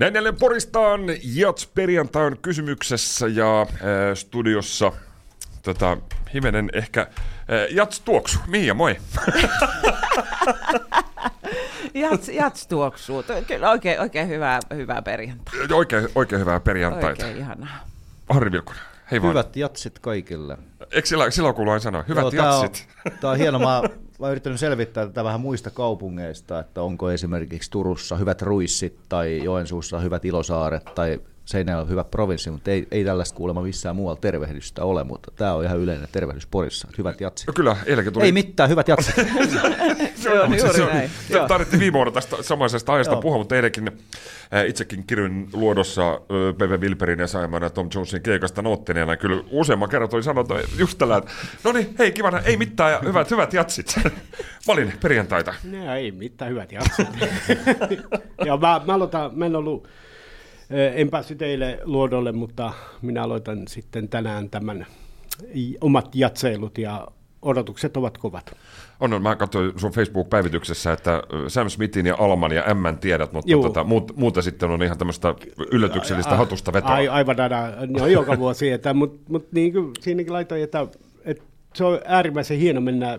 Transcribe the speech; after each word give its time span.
Näin 0.00 0.14
jälleen 0.14 0.36
Poristaan 0.36 1.00
Jats 1.22 1.66
perjantai 1.66 2.26
on 2.26 2.38
kysymyksessä 2.42 3.26
ja 3.26 3.60
äh, 3.62 3.68
studiossa 4.14 4.92
tota, 5.62 5.96
hivenen 6.34 6.70
ehkä 6.72 7.00
äh, 7.00 7.06
Jats 7.70 8.00
tuoksu. 8.00 8.38
Miia, 8.46 8.74
moi. 8.74 8.96
Jats, 11.94 12.28
jats 12.28 12.66
tuoksuu. 12.66 13.24
Kyllä 13.46 13.70
oikein, 13.70 14.00
oikein 14.00 14.28
hyvää, 14.28 14.60
hyvää 14.74 15.02
perjantai. 15.02 15.54
Oikein, 15.72 16.08
oikein 16.14 16.40
hyvää 16.40 16.60
perjantaita. 16.60 17.24
Oikein 17.26 17.36
ihanaa. 17.36 17.86
Harri 18.28 18.52
Vilkunen, 18.52 18.82
hei 19.10 19.22
vaan. 19.22 19.30
Hyvät 19.30 19.56
jatsit 19.56 19.98
kaikille. 19.98 20.58
Eikö 20.90 21.08
sillä, 21.08 21.30
silloin 21.30 21.54
kuulu 21.54 21.70
aina 21.70 21.80
sanoa? 21.80 22.04
Hyvät 22.08 22.32
Joo, 22.32 22.44
jatsit. 22.44 22.88
Tää 22.88 23.12
on, 23.12 23.18
tää 23.20 23.30
on 23.30 23.36
hieno. 23.36 23.58
Mä, 23.68 23.82
mä 24.20 24.26
oon 24.26 24.30
yrittänyt 24.30 24.60
selvittää 24.60 25.06
tätä 25.06 25.24
vähän 25.24 25.40
muista 25.40 25.70
kaupungeista, 25.70 26.58
että 26.58 26.82
onko 26.82 27.10
esimerkiksi 27.10 27.70
Turussa 27.70 28.16
hyvät 28.16 28.42
ruissit 28.42 28.98
tai 29.08 29.40
Joensuussa 29.44 29.98
hyvät 29.98 30.24
ilosaaret 30.24 30.84
tai 30.94 31.20
Seinäjoella 31.50 31.82
on 31.82 31.90
hyvä 31.90 32.04
provinssi, 32.04 32.50
mutta 32.50 32.70
ei, 32.70 32.86
ei 32.90 33.04
tällaista 33.04 33.36
kuulemma 33.36 33.62
missään 33.62 33.96
muualla 33.96 34.20
tervehdystä 34.20 34.84
ole, 34.84 35.04
mutta 35.04 35.30
tämä 35.36 35.54
on 35.54 35.64
ihan 35.64 35.78
yleinen 35.78 36.08
tervehdys 36.12 36.46
Porissa. 36.46 36.88
Hyvät 36.98 37.20
jatsit. 37.20 37.46
No 37.46 37.52
kyllä, 37.52 37.76
eilenkin 37.86 38.12
tuli... 38.12 38.24
Ei 38.24 38.32
mitään, 38.32 38.70
hyvät 38.70 38.88
jatsit. 38.88 39.14
Se 40.14 40.40
on 40.40 40.58
juuri 40.58 40.74
se 40.74 40.84
näin. 40.84 41.10
Tarvittiin 41.48 41.80
viime 41.80 41.94
vuonna 41.94 42.12
tästä 42.12 42.36
samaisesta 42.42 42.92
ajasta 42.92 43.14
Joo. 43.14 43.22
puhua, 43.22 43.38
mutta 43.38 43.56
eilenkin 43.56 43.88
äh, 44.54 44.68
itsekin 44.68 45.04
kirjoin 45.06 45.48
luodossa 45.52 46.10
äh, 46.10 46.18
P.V. 46.58 46.80
Wilperin 46.80 47.18
ja 47.18 47.26
Saiman 47.26 47.62
ja 47.62 47.70
Tom 47.70 47.88
Jonesin 47.94 48.22
keikasta 48.22 48.62
noottineena. 48.62 49.16
Kyllä 49.16 49.44
useamman 49.50 49.88
kerran 49.88 50.10
tuli 50.10 50.22
sanottu 50.22 50.54
just 50.78 50.98
tällä, 50.98 51.16
että 51.16 51.30
no 51.64 51.72
niin, 51.72 51.94
hei 51.98 52.12
kivana, 52.12 52.38
ei 52.38 52.56
mitään 52.56 52.92
ja 52.92 53.00
hyvät, 53.04 53.30
hyvät 53.30 53.52
jatsit. 53.52 53.94
Mä 54.66 54.72
olin 54.72 54.92
perjantaita. 55.02 55.54
No 55.64 55.94
ei 55.94 56.12
mitään, 56.12 56.50
hyvät 56.50 56.72
jaksot. 56.72 57.08
ja 58.46 58.56
mä, 58.56 58.80
mä, 58.86 58.94
aloitan, 58.94 59.30
mä 59.34 59.46
en 59.46 59.56
ollut, 59.56 59.86
eh, 59.86 60.09
en 60.70 61.10
päässyt 61.10 61.42
eilen 61.42 61.78
luodolle, 61.84 62.32
mutta 62.32 62.72
minä 63.02 63.22
aloitan 63.22 63.68
sitten 63.68 64.08
tänään 64.08 64.50
tämän 64.50 64.86
omat 65.80 66.14
jatseilut 66.14 66.78
ja 66.78 67.08
odotukset 67.42 67.96
ovat 67.96 68.18
kovat. 68.18 68.56
On, 69.00 69.12
on, 69.12 69.22
mä 69.22 69.36
katsoin 69.36 69.72
sun 69.76 69.92
Facebook-päivityksessä, 69.92 70.92
että 70.92 71.22
Sam 71.48 71.68
Smithin 71.68 72.06
ja 72.06 72.16
Alman 72.18 72.52
ja 72.52 72.74
M 72.74 72.98
tiedät, 72.98 73.32
mutta 73.32 73.50
Juu. 73.50 73.62
tota, 73.62 73.84
muut, 73.84 74.16
muuta 74.16 74.42
sitten 74.42 74.70
on 74.70 74.82
ihan 74.82 74.98
tämmöistä 74.98 75.34
yllätyksellistä 75.72 76.36
hatusta 76.36 76.72
vetoa. 76.72 76.90
Ai, 76.90 77.08
aivan 77.08 77.40
aina, 77.40 77.72
ne 77.86 78.02
on 78.02 78.12
joka 78.12 78.38
vuosi, 78.38 78.70
että, 78.70 78.94
mutta 78.94 79.32
mut 79.32 79.52
niin 79.52 79.72
kuin 79.72 79.92
siinäkin 80.00 80.32
laitoin, 80.32 80.62
että, 80.62 80.86
että 81.24 81.44
se 81.74 81.84
on 81.84 82.00
äärimmäisen 82.04 82.58
hieno 82.58 82.80
mennä 82.80 83.18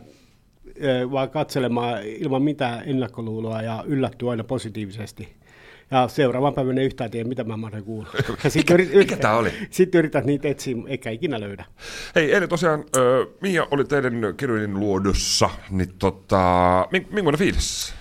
eh, 0.76 1.12
vaan 1.12 1.30
katselemaan 1.30 2.04
ilman 2.04 2.42
mitään 2.42 2.84
ennakkoluuloa 2.86 3.62
ja 3.62 3.84
yllättyä 3.88 4.32
aina 4.32 4.44
positiivisesti. 4.44 5.41
Ja 5.92 6.08
seuraavan 6.08 6.54
päivänä 6.54 6.80
ei 6.82 6.86
yhtään 6.86 7.12
tiedä, 7.12 7.30
mitä 7.30 7.44
mä 7.44 7.58
mahdan 7.58 7.84
kuulla. 7.84 8.10
Ja 8.44 8.50
sit 8.50 8.60
Mikä- 8.60 8.74
yrit- 8.74 8.98
mikä 8.98 9.18
tää 9.18 9.38
oli? 9.38 9.52
Sitten 9.70 10.00
yrität 10.00 10.26
niitä 10.26 10.48
etsiä, 10.48 10.76
eikä 10.88 11.10
ikinä 11.10 11.40
löydä. 11.40 11.66
Hei, 12.16 12.34
eilen 12.34 12.50
tosiaan 12.50 12.80
äh, 12.80 13.28
Mia 13.42 13.68
oli 13.72 13.86
teidän 13.86 14.14
kirjojen 14.38 14.80
luodossa, 14.80 15.50
niin 15.70 15.94
tota, 16.00 16.42
mi- 16.92 17.08
millainen 17.12 17.40
fiilis? 17.40 17.94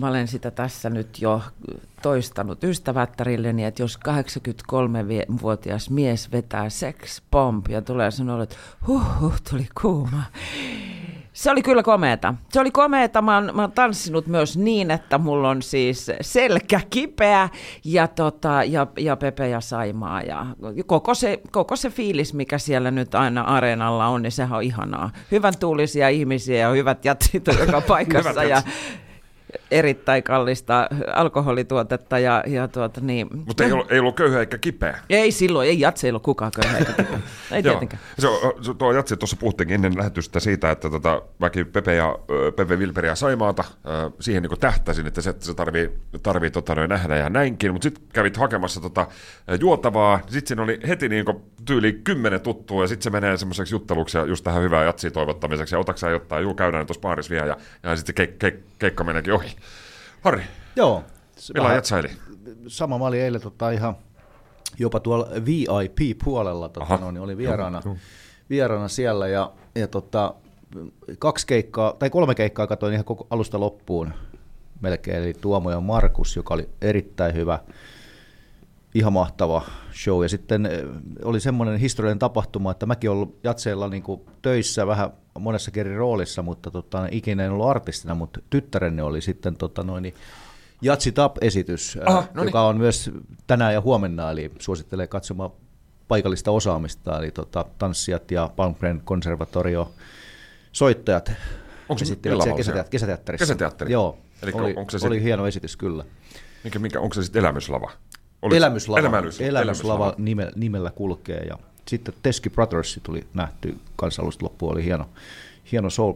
Mä 0.00 0.08
olen 0.08 0.28
sitä 0.28 0.50
tässä 0.50 0.90
nyt 0.90 1.22
jo 1.22 1.42
toistanut 2.02 2.64
ystävättärilleni, 2.64 3.64
että 3.64 3.82
jos 3.82 3.98
83-vuotias 4.08 5.90
mies 5.90 6.32
vetää 6.32 6.70
sex 6.70 7.22
bomb 7.30 7.66
ja 7.68 7.82
tulee 7.82 8.10
sanoa, 8.10 8.42
että 8.42 8.56
huh, 8.86 9.20
huh 9.20 9.40
tuli 9.50 9.68
kuuma. 9.82 10.22
Se 11.38 11.50
oli 11.50 11.62
kyllä 11.62 11.82
komeeta. 11.82 12.34
Se 12.48 12.60
oli 12.60 12.70
komeeta. 12.70 13.22
Mä 13.22 13.34
oon, 13.34 13.50
mä 13.54 13.62
oon 13.62 13.72
tanssinut 13.72 14.26
myös 14.26 14.56
niin, 14.56 14.90
että 14.90 15.18
mulla 15.18 15.50
on 15.50 15.62
siis 15.62 16.10
selkä 16.20 16.80
kipeä 16.90 17.48
ja, 17.84 18.08
tota, 18.08 18.64
ja, 18.64 18.86
ja 18.98 19.16
Pepe 19.16 19.48
ja 19.48 19.60
Saimaa. 19.60 20.22
Ja 20.22 20.46
koko, 20.86 21.14
se, 21.14 21.40
koko 21.50 21.76
se 21.76 21.90
fiilis, 21.90 22.34
mikä 22.34 22.58
siellä 22.58 22.90
nyt 22.90 23.14
aina 23.14 23.42
areenalla 23.42 24.06
on, 24.06 24.22
niin 24.22 24.32
sehän 24.32 24.56
on 24.56 24.62
ihanaa. 24.62 25.10
Hyvän 25.30 25.54
tuulisia 25.60 26.08
ihmisiä 26.08 26.58
ja 26.58 26.68
hyvät 26.68 27.04
jatsit 27.04 27.46
joka 27.46 27.80
paikassa. 27.88 28.44
Ja. 28.44 28.62
Erittäin 29.70 30.22
kallista 30.22 30.88
alkoholituotetta. 31.14 32.18
Ja, 32.18 32.44
ja 32.46 32.68
tuota, 32.68 33.00
niin, 33.00 33.28
Mutta 33.46 33.64
ei, 33.64 33.72
ollut, 33.72 33.92
ei 33.92 33.98
ollut 33.98 34.16
köyhä 34.16 34.40
eikä 34.40 34.58
kipeä. 34.58 34.98
ei 35.10 35.30
silloin, 35.32 35.68
ei 35.68 35.80
jatsi, 35.80 36.06
ei 36.06 36.10
ollut 36.10 36.22
kukaan 36.22 36.52
köyhä 36.62 36.78
eikä 36.78 36.92
kipeä. 36.92 37.18
Ei 37.52 37.62
Joo. 37.64 37.72
tietenkään. 37.72 38.02
Se, 38.18 38.28
on- 38.28 38.64
se, 38.64 38.74
tuo 38.74 38.92
Jatsi, 38.92 39.16
tuossa 39.16 39.36
puhuttiinkin 39.36 39.74
ennen 39.74 39.96
lähetystä 39.98 40.40
siitä, 40.40 40.70
että 40.70 40.90
tota, 40.90 41.22
mäkin 41.38 41.66
Pepe 41.66 41.94
ja 41.94 42.18
Pepe 42.56 42.76
Wilperi 42.76 43.08
ja 43.08 43.14
Saimaata 43.14 43.64
siihen 44.20 44.42
niin 44.42 44.60
tähtäsin, 44.60 45.06
että 45.06 45.20
se, 45.20 45.34
se 45.40 45.54
tarvii, 45.54 45.90
tarvii 46.22 46.50
tota, 46.50 46.74
noin 46.74 46.90
nähdä 46.90 47.16
ja 47.16 47.30
näinkin, 47.30 47.72
mutta 47.72 47.82
sitten 47.82 48.04
kävit 48.12 48.36
hakemassa 48.36 48.80
tota, 48.80 49.06
juotavaa, 49.60 50.20
sitten 50.28 50.46
siinä 50.48 50.62
oli 50.62 50.80
heti 50.88 51.08
niin 51.08 51.24
tyyli 51.64 52.00
kymmenen 52.04 52.40
tuttua, 52.40 52.84
ja 52.84 52.88
sitten 52.88 53.02
se 53.04 53.10
menee 53.10 53.36
semmoiseksi 53.36 53.74
jutteluksi 53.74 54.18
ja 54.18 54.24
just 54.24 54.44
tähän 54.44 54.62
hyvää 54.62 54.84
Jatsia 54.84 55.10
toivottamiseksi, 55.10 55.74
ja 55.74 55.78
otatko 55.78 55.98
sä 55.98 56.10
jotain, 56.10 56.42
juu 56.42 56.54
käydään 56.54 56.86
tuossa 56.86 57.00
baarissa 57.00 57.30
vielä, 57.30 57.46
ja, 57.46 57.56
ja 57.82 57.96
sitten 57.96 58.14
keik, 58.14 58.38
keik, 58.38 58.54
keikka 58.78 59.04
meneekin 59.04 59.32
ohi. 59.32 59.56
Harri, 60.20 60.42
Joo. 60.76 61.04
Vähän- 61.54 61.74
jatsaili? 61.74 62.08
sama 62.66 62.98
mä 62.98 63.04
olin 63.04 63.20
eilen 63.20 63.40
tota 63.40 63.70
ihan 63.70 63.96
jopa 64.78 65.00
tuolla 65.00 65.28
VIP-puolella, 65.44 66.68
tota, 66.68 66.96
no, 66.96 67.10
niin 67.10 67.22
oli 67.22 67.36
vieraana, 67.36 67.82
vieraana 68.50 68.88
siellä 68.88 69.28
ja, 69.28 69.52
ja 69.74 69.88
tota, 69.88 70.34
kaksi 71.18 71.46
keikkaa, 71.46 71.92
tai 71.92 72.10
kolme 72.10 72.34
keikkaa 72.34 72.66
katsoin 72.66 72.92
ihan 72.92 73.04
koko 73.04 73.26
alusta 73.30 73.60
loppuun 73.60 74.12
melkein, 74.80 75.16
eli 75.16 75.34
Tuomo 75.34 75.70
ja 75.70 75.80
Markus, 75.80 76.36
joka 76.36 76.54
oli 76.54 76.68
erittäin 76.80 77.34
hyvä, 77.34 77.58
ihan 78.94 79.12
mahtava 79.12 79.62
show. 80.04 80.22
Ja 80.22 80.28
sitten 80.28 80.66
eh, 80.66 80.82
oli 81.24 81.40
semmoinen 81.40 81.76
historiallinen 81.76 82.18
tapahtuma, 82.18 82.70
että 82.70 82.86
mäkin 82.86 83.10
ollut 83.10 83.38
jatseilla 83.44 83.88
niin 83.88 84.02
kuin 84.02 84.20
töissä 84.42 84.86
vähän 84.86 85.10
monessa 85.38 85.70
eri 85.76 85.96
roolissa, 85.96 86.42
mutta 86.42 86.70
tota, 86.70 87.06
ikinä 87.10 87.44
en 87.44 87.50
ollut 87.50 87.66
artistina, 87.68 88.14
mutta 88.14 88.40
tyttärenne 88.50 89.02
oli 89.02 89.20
sitten 89.20 89.56
tota, 89.56 89.82
noin, 89.82 90.02
niin 90.02 90.14
Jatsi 90.82 91.12
Tap-esitys, 91.12 91.98
Aha, 92.06 92.18
Aha, 92.18 92.28
no 92.34 92.42
niin. 92.42 92.48
joka 92.48 92.62
on 92.62 92.76
myös 92.78 93.10
tänään 93.46 93.74
ja 93.74 93.80
huomenna, 93.80 94.30
eli 94.30 94.52
suosittelee 94.58 95.06
katsomaan 95.06 95.50
paikallista 96.08 96.50
osaamista, 96.50 97.18
eli 97.18 97.30
tota, 97.30 97.64
tanssijat 97.78 98.30
ja 98.30 98.50
Palmgren 98.56 99.00
konservatorio 99.04 99.90
soittajat 100.72 101.32
Onko 101.88 102.04
se 102.04 102.14
kesäteat- 102.14 102.88
kesäteatterissa. 102.90 103.44
Kesäteatteri? 103.44 103.92
Joo, 103.92 104.18
Eli 104.42 104.52
oli, 104.54 104.74
onko 104.76 104.90
se 104.90 104.98
sit- 104.98 105.06
oli 105.06 105.22
hieno 105.22 105.46
esitys 105.46 105.76
kyllä. 105.76 106.04
Mikä, 106.64 106.78
mikä, 106.78 107.00
onko 107.00 107.14
se 107.14 107.22
sitten 107.22 107.40
elämyslava? 107.40 107.90
Oliko- 108.42 108.56
Elämyslava, 108.56 108.98
Elämys, 108.98 109.40
elämyslava 109.40 110.14
nime, 110.18 110.50
nimellä 110.56 110.90
kulkee. 110.90 111.40
Ja 111.48 111.58
sitten 111.88 112.14
Teski 112.22 112.50
Brothers 112.50 113.00
tuli 113.02 113.26
nähty 113.34 113.76
kanssa 113.96 114.22
alusta 114.22 114.44
loppuun, 114.44 114.72
oli 114.72 114.84
hieno, 114.84 115.08
hieno 115.72 115.90
soul 115.90 116.14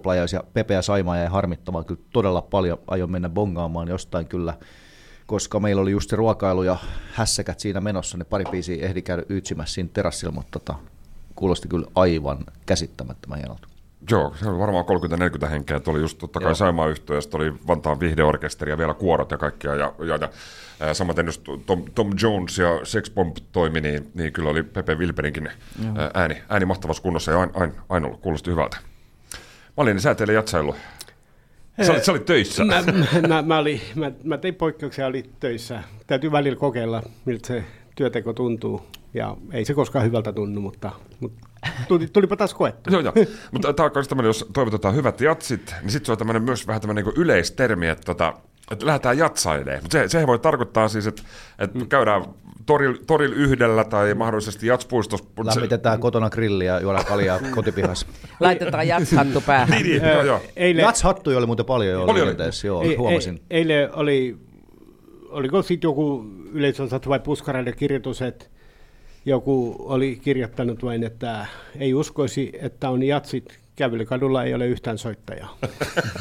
Pepe 0.53 0.75
ja 0.75 0.83
Saima 0.83 1.17
jäi 1.17 1.27
harmittamaan 1.27 1.85
kyllä 1.85 2.01
todella 2.13 2.43
paljon, 2.43 2.79
aion 2.87 3.11
mennä 3.11 3.29
bongaamaan 3.29 3.89
jostain 3.89 4.27
kyllä, 4.27 4.55
koska 5.27 5.61
meillä 5.61 5.83
oli 5.83 5.91
just 5.91 6.11
se 6.11 6.17
ruokailu 6.17 6.63
ja 6.63 6.77
hässäkät 7.13 7.61
siinä 7.61 7.81
menossa, 7.81 8.19
ne 8.19 8.25
pari 8.25 8.45
biisiä 8.51 8.87
ehdi 8.87 9.03
käydä 9.03 9.23
yytsimässä 9.29 9.75
siinä 9.75 9.91
terassilla, 9.93 10.35
mutta 10.35 10.59
tota, 10.59 10.79
kuulosti 11.35 11.69
kyllä 11.69 11.87
aivan 11.95 12.45
käsittämättömän 12.67 13.39
hienolta. 13.39 13.72
Joo, 14.11 14.35
se 14.37 14.49
oli 14.49 14.59
varmaan 14.59 14.85
30-40 15.45 15.47
henkeä. 15.47 15.81
Tuo 15.81 15.95
oli 15.95 16.01
just 16.01 16.19
totta 16.19 16.41
kai. 16.41 16.57
Saimaa 16.57 16.89
yhtiö, 16.89 17.17
ja 17.17 17.23
oli 17.35 17.53
Vantaan 17.67 18.01
viihdeorkesteri 18.01 18.71
ja 18.71 18.79
vielä 18.79 18.95
kuorot 18.95 19.31
ja 19.31 19.39
kaikkia. 19.39 19.75
Ja, 19.75 19.95
ja, 19.99 20.17
ja 20.17 20.29
ää, 20.81 20.95
samaten 20.95 21.27
just 21.27 21.43
Tom, 21.67 21.85
Tom 21.95 22.11
Jones 22.23 22.59
ja 22.59 22.81
Sex 22.85 23.11
Bomb 23.11 23.37
toimi, 23.53 23.81
niin, 23.81 24.11
niin 24.15 24.33
kyllä 24.33 24.51
oli 24.51 24.63
Pepe 24.63 24.95
Wilperinkin 24.95 25.51
ää, 25.97 26.11
ääni, 26.15 26.43
ääni 26.49 26.65
mahtavassa 26.65 27.03
kunnossa 27.03 27.31
ja 27.31 27.41
aina 27.41 27.53
ain, 27.55 27.73
ain 27.89 28.05
ollut, 28.05 28.21
kuulosti 28.21 28.51
hyvältä. 28.51 28.77
Malin, 29.77 30.01
sä 30.01 30.15
teille 30.15 30.33
jatsailu. 30.33 30.77
Sä 31.87 31.93
olit, 31.93 32.05
sä 32.05 32.13
olit 32.13 32.25
töissä. 32.25 32.65
Mä, 32.65 32.83
mä, 33.29 33.43
mä, 33.43 33.59
olin, 33.59 33.81
mä, 33.95 34.13
mä 34.25 34.39
tein 34.39 34.55
poikkeuksia, 34.55 35.07
oli 35.07 35.31
töissä. 35.41 35.83
Täytyy 36.07 36.33
välillä 36.33 36.59
kokeilla, 36.59 37.03
miltä 37.25 37.47
se 37.47 37.65
työteko 37.97 38.33
tuntuu. 38.33 38.83
Ja 39.15 39.37
ei 39.53 39.65
se 39.65 39.75
koskaan 39.75 40.05
hyvältä 40.05 40.33
tunnu, 40.33 40.61
mutta, 40.61 40.93
mutta 41.21 41.47
tuli, 41.89 42.07
tulipa 42.13 42.37
taas 42.37 42.55
koettu. 42.55 42.91
Joo, 42.91 43.01
joo. 43.01 43.13
Mutta 43.53 43.73
tämä 43.73 43.85
on 43.87 43.91
myös 43.95 44.09
tämmöinen, 44.09 44.29
jos 44.29 44.47
toivotetaan 44.53 44.95
hyvät 44.95 45.21
jatsit, 45.21 45.75
niin 45.83 45.91
sitten 45.91 46.07
se 46.07 46.13
on 46.13 46.19
tämmöinen 46.19 46.43
myös 46.43 46.67
vähän 46.67 46.81
tämmöinen 46.81 47.05
niin 47.05 47.15
yleistermi, 47.17 47.89
että, 47.89 48.05
tota, 48.05 48.33
että 48.71 48.87
lähdetään 48.87 49.19
jatsailemaan. 49.19 49.83
Mutta 49.83 49.99
se, 49.99 50.09
se 50.09 50.27
voi 50.27 50.39
tarkoittaa 50.39 50.89
siis, 50.89 51.07
että, 51.07 51.23
että 51.59 51.79
käydään 51.89 52.25
toril, 52.67 52.95
toril 53.07 53.33
yhdellä 53.33 53.85
tai 53.85 54.15
mahdollisesti 54.15 54.67
jatspuistossa. 54.67 55.27
Mut 55.37 55.47
se- 55.51 55.55
Lämmitetään 55.61 56.01
kotona 56.01 56.31
grilliä 56.31 56.73
ja 56.75 56.81
juodaan 56.81 57.05
kaljaa 57.05 57.39
kotipihassa. 57.55 58.07
Laitetaan 58.41 58.89
jatshattu 58.89 59.41
päähän. 59.47 59.71
Niin, 59.71 59.87
niin, 60.03 60.03
joo, 60.13 60.23
joo. 60.23 60.41
Eilen, 60.57 60.85
Jats-hattuja 60.85 61.37
oli 61.39 61.47
muuten 61.47 61.67
paljon 61.67 61.93
jo 61.93 62.05
Oli, 62.05 62.21
oli. 62.23 62.35
joo, 62.65 62.83
ei- 62.83 62.95
huomasin. 62.97 63.35
ei- 63.35 63.59
eilen 63.59 63.95
oli, 63.95 64.37
oliko 65.29 65.63
sitten 65.63 65.89
joku 65.89 66.25
yleisönsat 66.53 67.09
vai 67.09 67.21
puskaraiden 67.21 67.77
kirjoitus, 67.77 68.23
että 68.23 68.45
joku 69.25 69.77
oli 69.79 70.19
kirjoittanut 70.23 70.85
vain, 70.85 71.05
että 71.05 71.47
ei 71.79 71.95
uskoisi, 71.95 72.53
että 72.61 72.91
on 72.91 73.03
jatsit 73.03 73.63
kävelykadulla 73.77 74.45
ei 74.45 74.55
ole 74.55 74.67
yhtään 74.67 74.99
soittajaa. 74.99 75.59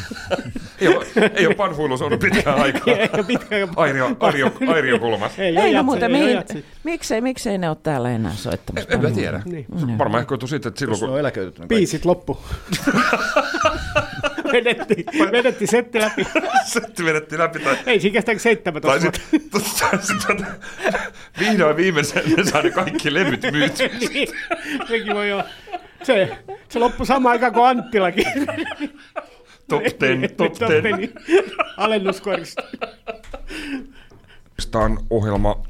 ei 0.82 0.88
ole, 0.88 1.06
ei 1.36 1.48
ole 1.48 1.56
panhuilus 1.56 2.02
ollut 2.02 2.20
pitkään 2.20 2.62
aikaa. 2.62 2.96
Ei 2.96 3.10
ole 3.14 3.24
pitkään 3.24 3.70
Airio, 3.76 4.16
Airio, 4.20 4.52
Airio 4.68 5.00
kulmas. 5.00 5.40
Ei, 5.40 5.58
Ei, 5.58 5.58
ole 5.58 5.74
no 5.74 5.84
muuten, 5.84 6.16
ei 6.16 6.36
ole 6.36 6.46
mihin, 6.54 6.66
miksei, 6.84 7.22
miksei 7.22 7.58
ne 7.58 7.70
ole 7.70 7.78
täällä 7.84 8.12
enää 8.12 8.34
soittamassa? 8.36 8.90
En 8.90 9.02
mä 9.02 9.12
tiedä. 9.12 9.42
Niin. 9.46 9.66
Varmaan 9.98 10.22
ehkä 10.22 10.48
siitä, 10.48 10.70
että 10.70 10.80
silloin 10.80 11.00
Se 11.00 11.06
on 11.06 11.12
kun... 11.58 11.68
Biisit 11.68 12.06
loppu. 12.06 12.38
vedettiin, 14.52 15.06
vedettiin 15.32 15.68
setti 15.68 16.00
läpi. 16.00 16.28
Setti 16.74 17.06
vedettiin 17.06 17.40
läpi 17.40 17.60
tai... 17.60 17.78
Ei 17.86 18.00
siinä 18.00 18.14
kestää 18.14 18.36
kuin 18.36 18.40
17 18.40 18.88
Tai 18.88 19.02
sitten 19.02 19.22
sit, 20.02 20.18
tota, 20.28 20.46
vihdoin 21.40 21.76
viimeisen 21.76 22.46
saa 22.46 22.62
ne 22.62 22.72
kaikki 22.72 23.14
levyt 23.14 23.52
myytyä. 23.52 23.88
niin, 23.88 24.28
sekin 24.88 25.16
voi 25.16 25.32
olla. 25.32 25.46
Se, 26.04 26.38
se 26.70 26.80
loppui 26.80 27.06
samaan 27.06 27.34
aikaan 27.34 27.54
kuin 27.54 27.66
Anttilakin. 27.66 28.26
Top 29.70 29.84
10, 30.00 30.36
top 30.36 30.54
10. 30.68 31.14
Alennuskorista. 31.78 32.64
Staan 34.60 35.00
ohjelma 35.10 35.64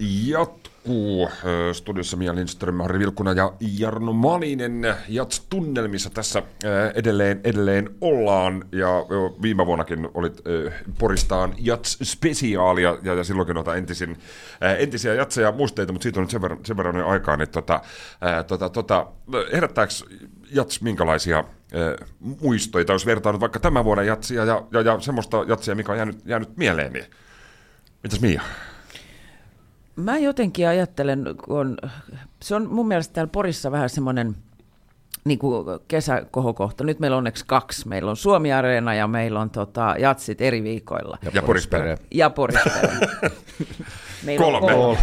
jatkuu. 0.81 1.29
Ö, 1.45 1.73
Studiossa 1.73 2.17
Mia 2.17 2.35
Lindström, 2.35 2.79
Harri 2.79 2.99
Vilkuna 2.99 3.33
ja 3.33 3.53
Jarno 3.59 4.13
Malinen. 4.13 4.95
Jats-tunnelmissa 5.07 6.09
tässä 6.09 6.43
ö, 6.63 6.91
edelleen, 6.95 7.41
edelleen 7.43 7.89
ollaan. 8.01 8.65
Ja 8.71 8.89
viime 9.41 9.65
vuonnakin 9.65 10.09
olit 10.13 10.41
ö, 10.47 10.71
Poristaan 10.99 11.53
Jats-spesiaalia, 11.57 12.99
ja, 13.03 13.13
ja 13.13 13.23
silloinkin 13.23 13.55
noita 13.55 13.75
entisin, 13.75 14.17
entisiä 14.77 15.13
jatseja 15.13 15.51
muisteita, 15.51 15.93
mutta 15.93 16.03
siitä 16.03 16.19
on 16.19 16.23
nyt 16.23 16.31
sen 16.31 16.41
verran, 16.41 16.59
sen 16.65 16.77
verran 16.77 17.03
aikaa, 17.03 17.37
niin 17.37 17.49
tota, 17.49 17.81
tota, 18.47 18.69
tota, 18.69 19.07
herättääkö 19.53 19.93
Jats 20.51 20.81
minkälaisia 20.81 21.43
ö, 21.75 21.97
muistoja, 22.41 22.85
jos 22.89 23.05
vertaa 23.05 23.31
nyt 23.31 23.41
vaikka 23.41 23.59
tämän 23.59 23.85
vuoden 23.85 24.07
jatsia 24.07 24.45
ja, 24.45 24.63
ja, 24.71 24.81
ja 24.81 24.99
semmoista 24.99 25.45
jatsia, 25.47 25.75
mikä 25.75 25.91
on 25.91 25.97
jäänyt, 25.97 26.19
jäänyt 26.25 26.57
mieleen, 26.57 26.93
niin 26.93 27.05
mitäs 28.03 28.21
Mia? 28.21 28.41
Mä 29.95 30.17
jotenkin 30.17 30.67
ajattelen, 30.67 31.25
kun 31.45 31.59
on, 31.59 31.77
se 32.41 32.55
on 32.55 32.67
mun 32.69 32.87
mielestä 32.87 33.13
täällä 33.13 33.31
Porissa 33.31 33.71
vähän 33.71 33.89
semmoinen 33.89 34.35
niin 35.25 35.39
kuin 35.39 35.65
kesäkohokohta. 35.87 36.83
Nyt 36.83 36.99
meillä 36.99 37.15
on 37.15 37.17
onneksi 37.17 37.45
kaksi. 37.47 37.87
Meillä 37.87 38.09
on 38.09 38.17
Suomi-areena 38.17 38.93
ja 38.93 39.07
meillä 39.07 39.39
on 39.39 39.49
tota, 39.49 39.95
jatsit 39.99 40.41
eri 40.41 40.63
viikoilla. 40.63 41.17
Ja 41.33 41.41
Porispere. 41.41 41.97
Ja 42.11 42.29
Porispere. 42.29 42.93
Meillä 44.25 44.45
on 44.45 44.61
Kolme. 44.61 44.97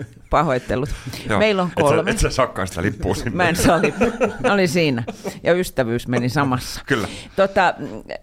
kolme. 0.34 0.44
Pahoittelut. 0.44 0.88
Joo. 1.28 1.38
Meillä 1.38 1.62
on 1.62 1.68
Et 1.68 1.74
sä, 1.86 1.94
kolme. 1.94 2.10
et 2.10 2.18
sä 2.18 2.28
sitä 2.64 2.82
lippua 2.82 3.14
sinne. 3.14 3.30
Mä 3.30 3.48
en 3.48 3.56
saa 3.56 3.82
lippua. 3.82 4.08
Oli 4.52 4.68
siinä. 4.68 5.04
Ja 5.42 5.52
ystävyys 5.54 6.08
meni 6.08 6.28
samassa. 6.28 6.80
Kyllä. 6.86 7.08
Tota, 7.36 7.74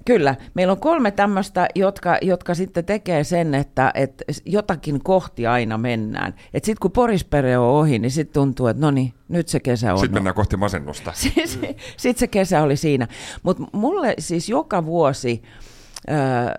kyllä. 0.05 0.35
Meillä 0.53 0.71
on 0.71 0.79
kolme 0.79 1.11
tämmöistä, 1.11 1.67
jotka, 1.75 2.17
jotka 2.21 2.55
sitten 2.55 2.85
tekee 2.85 3.23
sen, 3.23 3.55
että, 3.55 3.91
että 3.93 4.23
jotakin 4.45 5.03
kohti 5.03 5.47
aina 5.47 5.77
mennään. 5.77 6.33
Että 6.53 6.65
sitten 6.65 6.81
kun 6.81 6.91
Porispere 6.91 7.57
on 7.57 7.65
ohi, 7.67 7.99
niin 7.99 8.11
sitten 8.11 8.33
tuntuu, 8.33 8.67
että 8.67 8.81
no 8.81 8.91
niin, 8.91 9.13
nyt 9.29 9.47
se 9.47 9.59
kesä 9.59 9.93
on. 9.93 9.99
Sitten 9.99 10.13
mennään 10.13 10.35
kohti 10.35 10.57
masennusta. 10.57 11.13
Sitten 11.97 12.15
se 12.19 12.27
kesä 12.27 12.61
oli 12.61 12.75
siinä. 12.75 13.07
Mutta 13.43 13.63
mulle 13.73 14.13
siis 14.19 14.49
joka 14.49 14.85
vuosi 14.85 15.41
ää, 16.07 16.55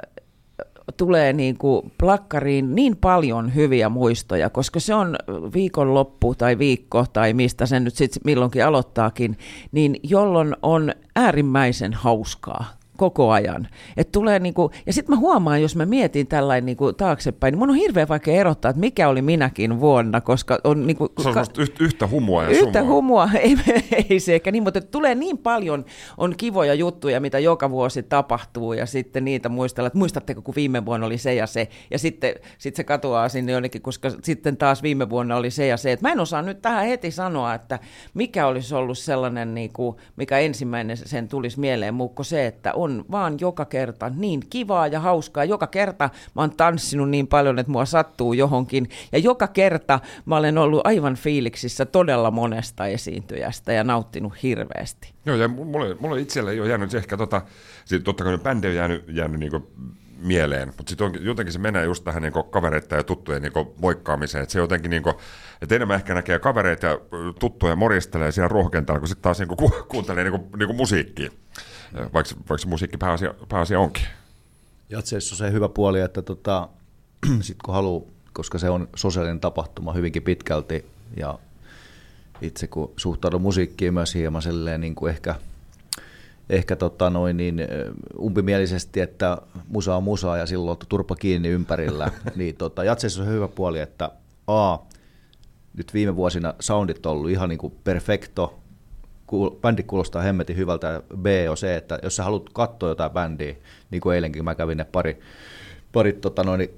tulee 0.97 1.33
niin 1.33 1.59
kuin 1.59 1.93
plakkariin 1.99 2.75
niin 2.75 2.97
paljon 2.97 3.55
hyviä 3.55 3.89
muistoja, 3.89 4.51
koska 4.51 4.81
se 4.81 4.95
on 4.95 5.17
viikonloppu 5.55 6.35
tai 6.35 6.59
viikko 6.59 7.07
tai 7.13 7.33
mistä 7.33 7.67
sen 7.67 7.85
nyt 7.85 7.95
sitten 7.95 8.23
milloinkin 8.25 8.67
aloittaakin, 8.67 9.39
niin 9.73 9.97
jolloin 10.03 10.57
on 10.63 10.93
äärimmäisen 11.17 11.93
hauskaa 11.93 12.82
koko 13.03 13.31
ajan. 13.31 13.69
Et 13.97 14.13
tulee 14.13 14.39
niinku, 14.39 14.71
ja 14.87 14.93
sitten 14.93 15.15
mä 15.15 15.21
huomaan, 15.21 15.63
jos 15.63 15.77
mä 15.77 15.87
mietin 15.87 16.27
tällainen 16.27 16.67
niinku 16.67 16.93
taaksepäin, 16.93 17.53
niin 17.53 17.59
mun 17.59 17.71
on 17.71 17.77
hirveän 17.77 18.09
vaikea 18.09 18.35
erottaa, 18.35 18.71
että 18.71 18.81
mikä 18.81 19.09
oli 19.09 19.23
minäkin 19.23 19.81
vuonna, 19.81 20.21
koska 20.21 20.59
on 20.65 20.87
niinku, 20.87 21.09
Se 21.23 21.29
on 21.29 21.35
ka- 21.35 21.45
yhtä, 21.81 22.07
humua 22.07 22.43
ja 22.43 22.49
Yhtä 22.49 22.79
sumua. 22.79 22.95
humua, 22.95 23.29
ei, 23.43 23.57
ei 24.11 24.21
se 24.21 24.35
ehkä 24.35 24.53
niin, 24.53 24.63
mutta 24.63 24.81
tulee 24.81 25.15
niin 25.15 25.39
paljon, 25.39 25.85
on 26.19 26.35
kivoja 26.37 26.75
juttuja, 26.75 27.21
mitä 27.21 27.39
joka 27.39 27.71
vuosi 27.71 28.03
tapahtuu, 28.03 28.73
ja 28.73 28.87
sitten 28.87 29.25
niitä 29.25 29.49
muistella, 29.49 29.87
että 29.87 29.99
muistatteko, 29.99 30.43
kun 30.43 30.55
viime 30.57 30.85
vuonna 30.87 31.07
oli 31.07 31.19
se 31.19 31.35
ja 31.35 31.47
se, 31.47 31.69
ja 31.91 31.99
sitten 31.99 32.35
sit 32.59 32.77
se 32.77 32.85
katoaa 32.85 33.29
sinne 33.29 33.53
jonnekin, 33.53 33.83
koska 33.83 34.11
sitten 34.23 34.57
taas 34.57 34.83
viime 34.83 35.11
vuonna 35.11 35.37
oli 35.37 35.51
se 35.51 35.67
ja 35.67 35.77
se. 35.77 35.93
Et 35.93 36.01
mä 36.01 36.13
en 36.13 36.21
osaa 36.21 36.43
nyt 36.43 36.63
tähän 36.63 36.87
heti 36.87 37.11
sanoa, 37.11 37.55
että 37.55 37.79
mikä 38.15 38.47
olisi 38.47 38.75
ollut 38.75 38.99
sellainen, 38.99 39.55
niin 39.55 39.73
kuin, 39.73 39.97
mikä 40.17 40.39
ensimmäinen 40.39 40.97
sen 40.97 41.29
tulisi 41.29 41.61
mieleen, 41.61 41.95
muukko 41.95 42.23
se, 42.23 42.47
että 42.47 42.73
on 42.75 42.92
vaan 43.11 43.37
joka 43.41 43.65
kerta 43.65 44.11
niin 44.17 44.41
kivaa 44.51 44.87
ja 44.87 45.01
hauskaa. 45.01 45.45
Joka 45.45 45.67
kerta 45.67 46.11
mä 46.35 46.43
oon 46.43 46.57
tanssinut 46.57 47.11
niin 47.11 47.27
paljon, 47.27 47.59
että 47.59 47.73
mua 47.73 47.85
sattuu 47.85 48.33
johonkin, 48.33 48.89
ja 49.13 49.19
joka 49.19 49.47
kerta 49.47 50.01
mä 50.25 50.37
olen 50.37 50.59
ollut 50.59 50.81
aivan 50.85 51.15
fiiliksissä 51.15 51.87
todella 51.87 52.31
monesta 52.31 52.87
esiintyjästä 52.87 53.73
ja 53.73 53.85
nauttinut 53.85 54.43
hirveästi. 54.43 55.13
Joo, 55.27 55.37
ja 55.37 55.49
mulle, 55.49 55.97
mulle 56.01 56.21
itselle 56.21 56.51
ei 56.51 56.61
ole 56.61 56.69
jäänyt 56.69 56.95
ehkä 56.95 57.17
tota, 57.17 57.43
sit 57.85 58.05
totta 58.05 58.25
kai 58.25 58.39
bändi 58.39 58.69
on 58.69 58.75
jäänyt, 58.75 59.05
jäänyt 59.09 59.41
niinku 59.41 59.71
mieleen, 60.23 60.73
mutta 60.77 60.91
sitten 60.91 61.13
jotenkin 61.21 61.53
se 61.53 61.59
menee 61.59 61.85
just 61.85 62.05
tähän 62.05 62.23
niinku 62.23 62.43
kavereiden 62.43 62.97
ja 62.97 63.03
tuttujen 63.03 63.43
niinku 63.43 63.75
moikkaamiseen, 63.79 64.43
että 64.43 64.53
se 64.53 64.59
jotenkin 64.59 64.91
niinku, 64.91 65.13
että 65.63 65.75
enemmän 65.75 65.95
ehkä 65.97 66.15
näkee 66.15 66.39
kavereita 66.39 66.87
ja 66.87 66.99
tuttuja 67.39 67.77
moristelee 67.77 68.33
siellä 68.33 68.49
ruohokentalla, 68.49 68.99
kun 68.99 69.09
sitten 69.09 69.23
taas 69.23 69.39
niinku 69.39 69.57
ku, 69.57 69.73
kuuntelee 69.89 70.25
niinku, 70.25 70.57
niinku 70.57 70.75
musiikkia, 70.75 71.31
Ö, 71.99 72.03
vaikka, 72.15 72.25
se- 72.25 72.37
vaikka 72.37 72.59
se 72.59 72.69
musiikki 72.69 72.97
pääasia, 72.97 73.35
pääasia 73.49 73.81
onkin. 73.81 74.07
Jatseissa 74.89 75.35
on 75.35 75.39
se 75.39 75.53
hyvä 75.53 75.69
puoli, 75.69 76.01
että 76.01 76.23
tota, 76.23 76.69
sit 77.41 77.57
kun 77.65 77.75
haluaa, 77.75 78.11
koska 78.33 78.59
se 78.59 78.71
on 78.71 78.89
sosiaalinen 78.97 79.41
tapahtuma 79.41 79.93
hyvinkin 79.93 80.23
pitkälti 80.23 80.87
ja 81.17 81.39
itse 82.41 82.67
kun 82.67 82.93
suhtaudun 82.97 83.43
musiikkiin 83.43 83.95
myös 83.95 84.15
hieman 84.15 84.43
niin 84.79 84.95
kuin 84.95 85.11
ehkä, 85.11 85.35
ehkä 86.51 86.77
tota 86.77 87.11
noin 87.11 87.37
niin, 87.37 87.61
umpimielisesti, 88.19 89.01
että 89.01 89.39
musa 89.69 89.97
on 89.97 90.03
musa 90.03 90.37
ja 90.37 90.47
silloin 90.47 90.71
on 90.71 90.87
turpa 90.89 91.15
kiinni 91.15 91.49
ympärillä, 91.49 92.11
niin 92.37 92.57
tota, 92.57 92.85
Jatseissa 92.85 93.23
on 93.23 93.29
hyvä 93.29 93.49
puoli, 93.49 93.81
että 93.81 94.11
A, 94.47 94.79
nyt 95.77 95.95
viime 95.95 96.17
vuosina 96.17 96.55
soundit 96.61 97.07
on 97.07 97.13
ollut 97.13 97.31
ihan 97.31 97.49
niin 97.49 97.59
kuin 97.59 97.75
perfecto, 97.85 98.59
kuul- 99.27 99.61
bändi 99.61 99.83
kuulostaa 99.83 100.23
hemmetin 100.23 100.57
hyvältä, 100.57 100.87
ja 100.87 101.03
B 101.17 101.27
on 101.51 101.57
se, 101.57 101.77
että 101.77 101.99
jos 102.03 102.17
sä 102.17 102.25
haluat 102.25 102.51
katsoa 102.53 102.89
jotain 102.89 103.13
bändiä, 103.13 103.55
niin 103.91 104.01
kuin 104.01 104.15
eilenkin 104.15 104.45
mä 104.45 104.55
kävin 104.55 104.79
ne 104.79 104.85
pari, 104.85 105.21
pari 105.93 106.13
tota 106.13 106.45
noin, 106.45 106.69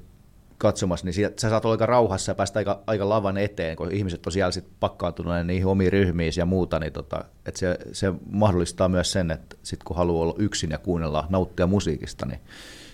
katsomassa, 0.59 1.07
niin 1.07 1.15
sieltä- 1.15 1.41
sä 1.41 1.51
saat 1.51 1.65
olla 1.65 1.75
aika 1.75 1.87
rauhassa 1.87 2.31
ja 2.31 2.35
päästä 2.35 2.59
aika, 2.59 2.83
aika 2.87 3.09
lavan 3.09 3.39
eteen, 3.39 3.77
kun 3.77 3.93
ihmiset 3.93 4.27
on 4.27 4.33
siellä 4.33 4.51
sit 4.51 4.67
pakkaantuneet 4.81 5.47
niihin 5.47 5.67
omiin 5.67 5.93
ryhmiin 5.93 6.33
ja 6.37 6.47
muuta, 6.47 6.79
niin 6.79 6.93
tota, 6.93 7.25
että 7.47 7.61
se, 7.61 7.79
se 7.93 8.13
mahdollistaa 8.31 8.89
myös 8.89 9.13
sen, 9.13 9.31
että 9.31 9.57
sit 9.63 9.85
kun 9.85 9.97
haluaa 9.97 10.23
olla 10.23 10.35
yksin 10.39 10.71
ja 10.71 10.79
kuunnella, 10.79 11.27
nauttia 11.29 11.67
musiikista, 11.67 12.27
niin 12.27 12.41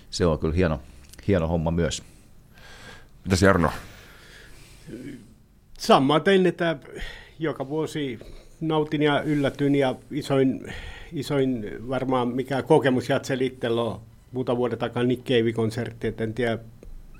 se 0.09 0.25
on 0.25 0.39
kyllä 0.39 0.55
hieno, 0.55 0.79
hieno 1.27 1.47
homma 1.47 1.71
myös. 1.71 2.03
Mitäs 3.23 3.41
Jarno? 3.41 3.69
Samaten, 5.79 6.45
että 6.45 6.77
joka 7.39 7.69
vuosi 7.69 8.19
nautin 8.61 9.01
ja 9.01 9.21
yllätyn 9.21 9.75
ja 9.75 9.95
isoin, 10.11 10.73
isoin 11.13 11.65
varmaan 11.89 12.27
mikä 12.27 12.61
kokemus 12.61 13.09
Jatsel 13.09 13.41
itsellä 13.41 13.81
on 13.81 14.01
muutaman 14.31 14.57
vuoden 14.57 14.79
takaa 14.79 15.03
Nick 15.03 15.23
Cave-konsertti, 15.23 16.07
että 16.07 16.23
en 16.23 16.33
tiedä 16.33 16.57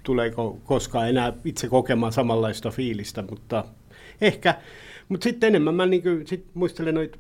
tuleeko 0.03 0.60
koskaan 0.63 1.10
enää 1.10 1.34
itse 1.46 1.67
kokemaan 1.67 2.13
samanlaista 2.13 2.72
fiilistä, 2.72 3.24
mutta 3.29 3.65
ehkä. 4.22 4.55
Mutta 5.10 5.24
sitten 5.24 5.48
enemmän 5.48 5.75
mä 5.75 5.86
niin 5.86 6.03
sit 6.25 6.46
muistelen 6.53 6.96
noita 6.96 7.17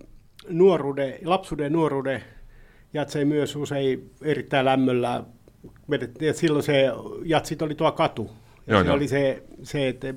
nuoruuden, 0.49 1.13
lapsuuden 1.25 1.73
nuoruuden 1.73 2.23
jatsei 2.93 3.25
myös 3.25 3.55
usein 3.55 4.11
erittäin 4.21 4.65
lämmöllä. 4.65 5.23
Ja 6.21 6.33
silloin 6.33 6.63
se 6.63 6.85
jatsit 7.25 7.61
oli 7.61 7.75
tuo 7.75 7.91
katu. 7.91 8.31
Ja 8.67 8.73
Joo, 8.73 8.81
se 8.81 8.87
joo. 8.87 8.95
oli 8.95 9.07
se, 9.07 9.43
se, 9.63 9.87
että 9.87 10.07
äh, 10.07 10.15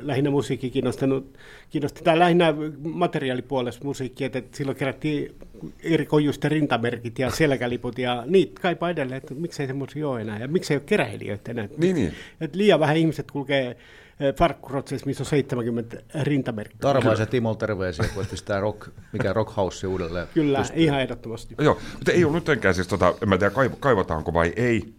lähinnä 0.00 0.30
musiikki 0.30 0.70
kiinnostanut, 0.70 1.38
kiinnosti, 1.70 2.04
tai 2.04 2.18
lähinnä 2.18 2.54
materiaalipuolesta 2.82 3.84
musiikki, 3.84 4.24
että 4.24 4.42
silloin 4.52 4.76
kerättiin 4.76 5.34
eri 5.82 6.06
kojusten 6.06 6.50
rintamerkit 6.50 7.18
ja 7.18 7.30
selkäliput 7.30 7.98
ja 7.98 8.22
niitä 8.26 8.60
kaipaa 8.60 8.90
edelleen, 8.90 9.16
että 9.18 9.34
miksei 9.34 9.66
semmoisia 9.66 10.08
ole 10.08 10.20
enää 10.20 10.38
ja 10.38 10.48
miksei 10.48 10.76
ole 10.76 10.82
keräilijöitä 10.86 11.50
enää. 11.50 11.68
Niin, 11.76 11.96
niin. 11.96 12.14
Et 12.40 12.54
liian 12.54 12.80
vähän 12.80 12.96
ihmiset 12.96 13.30
kulkee 13.30 13.68
äh, 13.68 14.34
farkkurotseissa, 14.34 15.06
missä 15.06 15.22
on 15.22 15.26
70 15.26 15.96
rintamerkkiä. 16.22 16.78
Tarvaisen 16.80 17.28
Timol 17.28 17.54
terveisiä, 17.54 18.08
kun 18.14 18.26
pistää 18.30 18.60
rock, 18.60 18.88
mikä 19.12 19.32
rock 19.32 19.56
house 19.56 19.86
uudelleen. 19.86 20.26
Kyllä, 20.34 20.58
pystyyn. 20.58 20.80
ihan 20.80 21.00
ehdottomasti. 21.00 21.54
Joo, 21.58 21.78
mutta 21.94 22.12
ei 22.12 22.24
ole 22.24 22.32
nytenkään 22.32 22.74
siis, 22.74 22.88
tota, 22.88 23.14
en 23.22 23.28
mä 23.28 23.38
tiedä 23.38 23.54
kaiv- 23.54 23.76
kaivataanko 23.80 24.32
vai 24.32 24.52
ei, 24.56 24.94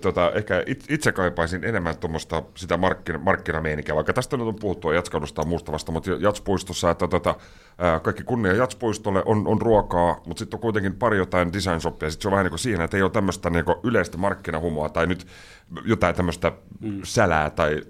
tota, 0.00 0.32
ehkä 0.34 0.64
itse 0.88 1.12
kaipaisin 1.12 1.64
enemmän 1.64 1.98
tuommoista 1.98 2.42
sitä 2.54 2.76
markkina, 2.76 3.18
markkinameininkiä, 3.18 3.94
vaikka 3.94 4.12
tästä 4.12 4.36
nyt 4.36 4.46
on 4.46 4.54
puhuttua 4.54 4.94
jatskadusta 4.94 5.42
ja 5.42 5.46
muusta 5.46 5.72
vasta, 5.72 5.92
mutta 5.92 6.10
jatspuistossa, 6.10 6.90
että 6.90 7.08
tota, 7.08 7.34
ää, 7.78 8.00
kaikki 8.00 8.24
kunnia 8.24 8.52
jatspuistolle 8.52 9.22
on, 9.26 9.46
on 9.46 9.62
ruokaa, 9.62 10.20
mutta 10.26 10.38
sitten 10.38 10.56
on 10.56 10.60
kuitenkin 10.60 10.94
pari 10.94 11.18
jotain 11.18 11.52
design 11.52 11.80
shoppia, 11.80 12.10
sitten 12.10 12.22
se 12.22 12.28
on 12.28 12.32
vähän 12.32 12.44
niin 12.44 12.50
kuin 12.50 12.58
siinä, 12.58 12.84
että 12.84 12.96
ei 12.96 13.02
ole 13.02 13.10
tämmöistä 13.10 13.50
niin 13.50 13.64
yleistä 13.82 14.18
markkinahumoa 14.18 14.88
tai 14.88 15.06
nyt 15.06 15.26
jotain 15.84 16.14
tämmöistä 16.14 16.52
mm. 16.80 17.00
sälää 17.04 17.50
tai 17.50 17.82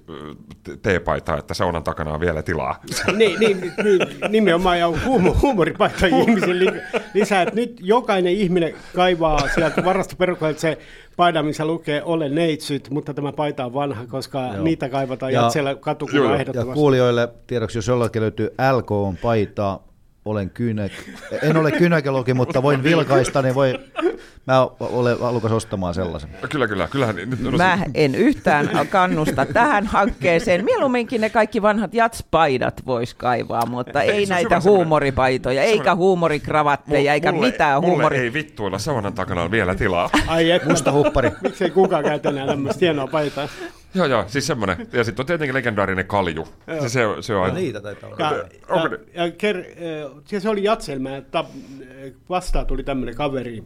teepaitaa, 0.82 1.38
että 1.38 1.54
saunan 1.54 1.82
takana 1.82 2.14
on 2.14 2.20
vielä 2.20 2.42
tilaa. 2.42 2.80
niin, 3.16 3.40
niin, 3.40 3.60
niin, 3.84 4.00
nimenomaan 4.28 4.78
ja 4.78 4.88
huumoripaita 5.42 6.06
ihmisille 6.06 6.82
lisää, 7.14 7.42
että 7.42 7.54
nyt 7.54 7.78
jokainen 7.80 8.32
ihminen 8.32 8.74
kaivaa 8.94 9.48
sieltä 9.54 9.84
varastoperukoilta 9.84 10.60
se 10.60 10.78
paita, 11.18 11.42
missä 11.42 11.64
lukee 11.64 12.02
ole 12.02 12.28
neitsyt, 12.28 12.90
mutta 12.90 13.14
tämä 13.14 13.32
paita 13.32 13.64
on 13.64 13.74
vanha, 13.74 14.06
koska 14.06 14.50
Joo. 14.54 14.64
niitä 14.64 14.88
kaivataan 14.88 15.32
ja, 15.32 15.50
siellä 15.50 15.74
katukuva 15.74 16.34
ehdottomasti. 16.34 16.70
Ja 16.70 16.74
kuulijoille 16.74 17.28
tiedoksi, 17.46 17.78
jos 17.78 17.88
jollakin 17.88 18.22
löytyy 18.22 18.50
LK 18.76 18.90
on 18.90 19.16
paita, 19.16 19.80
olen 20.24 20.50
kynek, 20.50 20.92
en 21.42 21.56
ole 21.56 21.72
kynäkelogi, 21.72 22.34
mutta 22.34 22.62
voin 22.62 22.82
vilkaista, 22.82 23.42
niin 23.42 23.54
voi, 23.54 23.78
mä 24.48 24.68
olen 24.80 25.20
halukas 25.20 25.52
ostamaan 25.52 25.94
sellaisen. 25.94 26.30
Kyllä, 26.50 26.68
kyllä. 26.68 26.88
Kyllähän, 26.90 27.16
nyt 27.16 27.46
on 27.46 27.56
mä 27.56 27.78
en 27.94 28.14
yhtään 28.14 28.70
kannusta 28.90 29.46
tähän 29.46 29.86
hankkeeseen. 29.86 30.64
Mieluumminkin 30.64 31.20
ne 31.20 31.30
kaikki 31.30 31.62
vanhat 31.62 31.94
jatspaidat 31.94 32.86
vois 32.86 33.14
kaivaa, 33.14 33.66
mutta 33.66 34.02
ei, 34.02 34.10
ei 34.10 34.26
näitä 34.26 34.60
huumoripaitoja, 34.60 35.62
eikä 35.62 35.94
huumorikravatteja, 35.94 37.12
eikä 37.12 37.32
mulle, 37.32 37.46
mitään 37.46 37.80
mulle 37.80 37.94
huumori... 37.94 38.18
ei 38.18 38.32
vittuilla 38.32 38.78
saunan 38.78 39.14
takana 39.14 39.42
on 39.42 39.50
vielä 39.50 39.74
tilaa. 39.74 40.10
Ai 40.26 40.50
et, 40.50 40.64
Musta 40.64 40.92
huppari. 40.92 41.30
Miksei 41.42 41.70
kukaan 41.70 42.04
käytä 42.04 42.28
enää 42.28 42.46
tämmöistä 42.46 42.80
hienoa 42.80 43.06
paitaa? 43.06 43.48
Joo, 43.94 44.06
joo, 44.06 44.24
siis 44.26 44.46
semmoinen. 44.46 44.88
Ja 44.92 45.04
sitten 45.04 45.22
on 45.22 45.26
tietenkin 45.26 45.54
legendaarinen 45.54 46.06
kalju. 46.06 46.48
Se, 46.80 46.88
se, 46.88 47.00
se 47.20 47.34
on 47.34 47.42
aina. 47.42 47.54
No, 47.54 47.60
niitä 47.60 47.80
taitaa 47.80 48.10
olla. 48.10 48.18
Ja, 48.18 48.44
ja, 49.14 49.24
ja, 49.24 49.30
ker, 49.30 49.64
ja 50.32 50.40
se 50.40 50.48
oli 50.48 50.64
Jatselmä, 50.64 51.16
että 51.16 51.44
vastaan 52.28 52.66
tuli 52.66 52.82
tämmöinen 52.82 53.14
kaveri. 53.14 53.64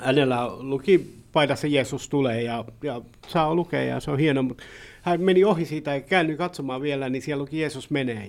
Hänellä 0.00 0.48
luki 0.58 1.14
paidassa 1.32 1.66
Jeesus 1.66 2.08
tulee 2.08 2.42
ja, 2.42 2.64
ja 2.82 3.00
saa 3.26 3.54
lukea 3.54 3.82
ja 3.82 4.00
se 4.00 4.10
on 4.10 4.18
hieno, 4.18 4.42
mutta 4.42 4.62
hän 5.02 5.20
meni 5.20 5.44
ohi 5.44 5.64
siitä 5.64 5.94
ja 5.94 6.00
käännyi 6.00 6.36
katsomaan 6.36 6.82
vielä, 6.82 7.08
niin 7.08 7.22
siellä 7.22 7.42
luki 7.42 7.60
Jeesus 7.60 7.90
menee. 7.90 8.26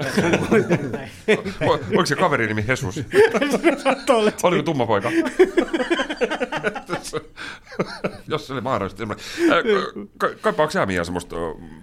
Onko 1.91 2.05
se 2.05 2.15
kaveri 2.15 2.47
nimi 2.47 2.65
Jesus? 2.67 2.95
Oliko 4.43 4.63
tumma 4.63 4.85
poika? 4.85 5.11
Jos 8.27 8.47
se 8.47 8.53
oli 8.53 8.61
mahdollista. 8.61 9.03
Kaipaako 10.41 10.71
sä 10.71 10.85
Mia 10.85 11.03
semmoista 11.03 11.35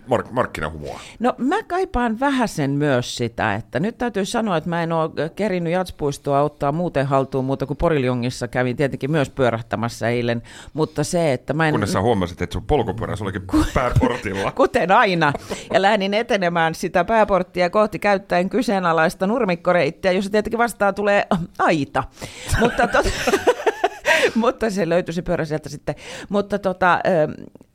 mark- 0.07 0.31
markkinahumoa? 0.31 1.01
No 1.19 1.35
mä 1.39 1.63
kaipaan 1.63 2.21
vähäsen 2.21 2.71
myös 2.71 3.17
sitä, 3.17 3.55
että 3.55 3.81
nyt 3.81 3.99
täytyy 3.99 4.25
sanoa, 4.25 4.57
että 4.57 4.71
mä 4.71 4.83
en 4.83 4.93
ole 4.93 5.11
kerinyt 5.37 5.73
jatspuistoa 5.73 6.43
ottaa 6.43 6.73
muuten 6.73 7.07
haltuun 7.07 7.45
muuta 7.45 7.67
kuin 7.67 7.77
Poriljongissa 7.77 8.49
kävin 8.49 8.77
tietenkin 8.77 9.11
myös 9.11 9.31
pyörähtämässä 9.31 10.09
eilen, 10.09 10.43
mutta 10.73 11.05
se, 11.05 11.33
että 11.33 11.53
mä 11.53 11.69
en... 11.69 11.75
Kunnes 11.75 11.93
sä 11.93 12.01
huomasit, 12.01 12.43
että 12.43 12.53
sun 12.53 12.65
polkupyörässä 12.65 13.25
olikin 13.25 13.43
pääportilla. 13.75 14.53
Kuten 14.53 14.80
aina. 14.87 15.33
Ja 15.73 15.83
lähdin 15.83 16.15
etenemään 16.15 16.75
sitä 16.75 17.05
pääporttia 17.05 17.71
kohti 17.71 17.99
käyttäen 17.99 18.51
kyseenalaista 18.51 19.27
nurmikkoreittiä, 19.27 20.13
jossa 20.13 20.31
tietenkin 20.31 20.59
vastaan 20.59 20.95
tulee 20.95 21.27
aita. 21.59 22.05
Mutta 22.61 22.87
tot... 22.87 23.07
mutta 24.35 24.71
se 24.71 24.89
löytyi 24.89 25.15
se 25.15 25.23
pyörä 25.23 25.45
sieltä 25.45 25.69
sitten. 25.69 25.95
Mutta 26.29 26.59
tota, 26.59 26.99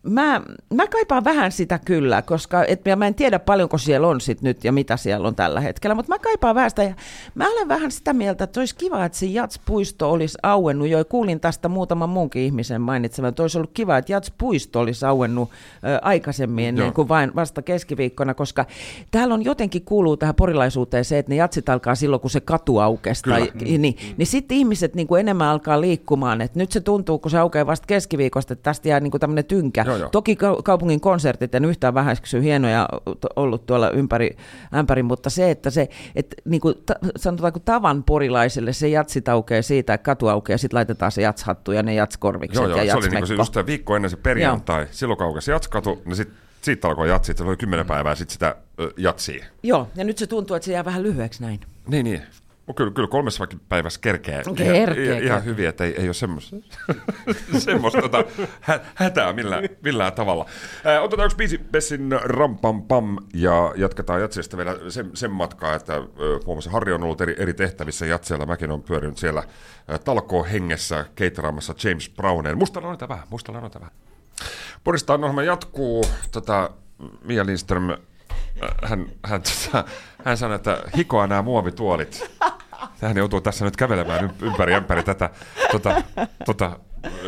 mä, 0.06 0.42
mä 0.74 0.88
kaipaan 0.88 1.24
vähän 1.24 1.52
sitä 1.52 1.80
kyllä, 1.86 2.22
koska 2.22 2.66
et, 2.66 2.82
mä 2.96 3.08
en 3.08 3.16
tiedä 3.16 3.40
paljonko 3.40 3.78
siellä 3.78 4.08
on 4.08 4.22
sit 4.22 4.42
nyt 4.42 4.64
ja 4.64 4.72
mitä 4.72 4.98
siellä 4.98 5.28
on 5.28 5.36
tällä 5.36 5.62
hetkellä, 5.62 5.96
mutta 5.96 6.12
mä 6.14 6.20
kaipaan 6.20 6.56
vähän 6.56 6.70
sitä. 6.70 6.84
Ja 6.84 6.94
mä 7.36 7.52
olen 7.52 7.68
vähän 7.68 7.92
sitä 7.92 8.14
mieltä, 8.14 8.44
että 8.44 8.60
olisi 8.60 8.76
kiva, 8.76 9.06
että 9.06 9.18
se 9.18 9.26
Jats-puisto 9.26 10.12
olisi 10.12 10.38
auennut 10.44 10.88
jo. 10.88 11.06
Kuulin 11.06 11.40
tästä 11.40 11.70
muutaman 11.70 12.10
muunkin 12.10 12.42
ihmisen 12.42 12.82
mainitsevan, 12.82 13.30
että 13.30 13.42
olisi 13.42 13.58
ollut 13.58 13.72
kiva, 13.74 13.98
että 13.98 14.14
Jats-puisto 14.14 14.80
olisi 14.80 15.06
auennut 15.06 15.50
ö, 15.50 16.00
aikaisemmin 16.02 16.66
ennen 16.66 16.94
kuin 16.94 17.08
vain 17.08 17.36
vasta 17.36 17.62
keskiviikkona, 17.62 18.34
koska 18.34 18.66
täällä 19.12 19.34
on 19.34 19.46
jotenkin 19.46 19.86
kuuluu 19.86 20.18
tähän 20.18 20.36
porilaisuuteen 20.36 21.06
se, 21.06 21.18
että 21.18 21.30
ne 21.30 21.36
jatsit 21.36 21.70
alkaa 21.70 21.96
silloin, 21.96 22.20
kun 22.20 22.30
se 22.30 22.40
katu 22.40 22.80
aukesi. 22.80 23.24
Tai, 23.24 23.52
niin, 23.62 23.82
niin, 23.82 23.96
niin 24.18 24.28
sitten 24.28 24.58
ihmiset 24.58 24.96
niin 24.96 25.08
kuin 25.08 25.20
enemmän 25.20 25.48
alkaa 25.48 25.82
liikkumaan. 25.82 26.42
että 26.42 26.60
nyt 26.60 26.72
se 26.72 26.80
tuntuu, 26.80 27.20
kun 27.20 27.32
se 27.32 27.38
aukeaa 27.38 27.66
vasta 27.66 27.88
keskiviikosta, 27.88 28.54
että 28.54 28.64
tästä 28.64 28.90
jää 28.90 29.00
niin 29.00 29.12
kuin 29.12 29.22
tämmöinen 29.22 29.46
tynkä. 29.46 29.84
Joo, 29.88 29.95
joo. 29.98 30.10
Toki 30.10 30.38
kaupungin 30.64 31.02
konsertit 31.02 31.56
en 31.56 31.66
yhtään 31.66 31.94
vähäisky 31.94 32.42
hienoja 32.42 32.90
ollut 33.36 33.66
tuolla 33.66 33.90
ympäri, 33.90 34.38
ämpäri, 34.76 35.04
mutta 35.04 35.30
se, 35.30 35.52
että 35.52 35.70
se, 35.70 35.90
että 36.16 36.36
niin 36.46 36.62
kuin, 36.62 36.76
ta, 36.86 36.94
sanotaanko 37.18 37.60
tavan 37.60 38.04
porilaisille 38.04 38.74
se 38.74 38.88
jatsit 38.88 39.30
aukeaa 39.30 39.62
siitä, 39.62 39.94
että 39.94 40.06
katu 40.06 40.28
aukeaa, 40.28 40.54
ja 40.54 40.58
sitten 40.58 40.78
laitetaan 40.78 41.12
se 41.12 41.22
jatshattu 41.22 41.72
ja 41.72 41.84
ne 41.84 41.94
jatskorvikset 41.94 42.56
joo, 42.56 42.68
joo, 42.68 42.82
ja 42.82 42.92
se 42.92 42.98
oli 42.98 43.10
niin 43.10 43.28
se 43.28 43.34
just 43.34 43.56
viikko 43.66 43.96
ennen 43.96 44.12
se 44.12 44.18
perjantai, 44.18 44.82
joo. 44.82 44.88
silloin 44.92 45.18
kaukesi 45.18 45.52
jatskatu, 45.52 46.02
niin 46.06 46.16
sitten 46.16 46.38
siitä 46.62 46.88
alkoi 46.88 47.10
jatsi, 47.10 47.34
se 47.38 47.44
oli 47.44 47.58
kymmenen 47.58 47.86
päivää 47.86 48.16
sitten 48.16 48.34
sitä 48.34 48.56
ö, 48.80 48.92
jatsia. 48.98 49.46
Joo, 49.64 49.88
ja 49.96 50.04
nyt 50.04 50.18
se 50.18 50.28
tuntuu, 50.28 50.56
että 50.56 50.66
se 50.66 50.74
jää 50.74 50.86
vähän 50.86 51.04
lyhyeksi 51.04 51.42
näin. 51.42 51.60
Niin, 51.88 52.04
niin. 52.04 52.22
Kyllä, 52.76 52.92
kyllä 52.92 53.08
kolmessa 53.08 53.48
päivässä 53.70 54.00
kerkeä. 54.02 54.44
Kerkeä. 54.56 55.04
Ihan, 55.04 55.24
ihan 55.24 55.46
hyvin, 55.46 55.68
että 55.68 55.84
ei, 55.84 55.96
ei 56.02 56.08
ole 56.08 56.14
semmoista, 56.14 56.56
semmoista 57.58 58.02
tota, 58.02 58.24
hä, 58.62 58.80
hätää 58.96 59.34
millään, 59.34 59.70
millään 59.84 60.14
tavalla. 60.14 60.46
Äh, 60.86 61.04
otetaan 61.04 61.26
yksi 61.26 61.38
biisi 61.38 61.58
Bessin 61.58 62.10
Rampam 62.24 62.84
Pam 62.84 63.18
ja 63.34 63.74
jatketaan 63.76 64.22
Jatsiasta 64.22 64.58
vielä 64.58 64.76
sen, 64.90 65.12
sen 65.14 65.32
matkaa, 65.32 65.76
että 65.76 65.94
huomasin 66.46 66.72
Harri 66.72 66.94
on 66.94 67.04
ollut 67.04 67.22
eri, 67.22 67.36
eri 67.38 67.54
tehtävissä 67.54 68.06
Jatsialla. 68.06 68.46
Mäkin 68.46 68.72
on 68.72 68.84
pyörinyt 68.84 69.18
siellä 69.18 69.40
äh, 69.40 70.00
talkoo 70.00 70.44
hengessä 70.44 71.06
keitaraamassa 71.16 71.76
James 71.84 72.10
Browneen. 72.10 72.58
Musta 72.58 72.82
noita 72.82 73.10
vähän, 73.10 73.28
musta 73.30 73.52
noita 73.52 73.80
vähän. 73.80 73.96
Poristaan 74.84 75.24
ohjelma 75.24 75.44
jatkuu. 75.44 76.06
Tota, 76.32 76.70
Mia 77.24 77.46
Lindström 77.46 77.90
hän, 78.84 79.06
hän, 79.24 79.42
tota, 79.42 79.86
hän 80.26 80.38
sanoi, 80.38 80.56
että 80.56 80.84
hikoa 80.98 81.28
nämä 81.28 81.42
muovituolit. 81.42 82.32
Hän 83.08 83.18
joutuu 83.18 83.42
tässä 83.42 83.66
nyt 83.66 83.76
kävelemään 83.76 84.34
ympäri 84.42 84.74
ympäri 84.74 85.04
tätä 85.04 85.30
tota, 85.72 86.04
tota, 86.46 86.80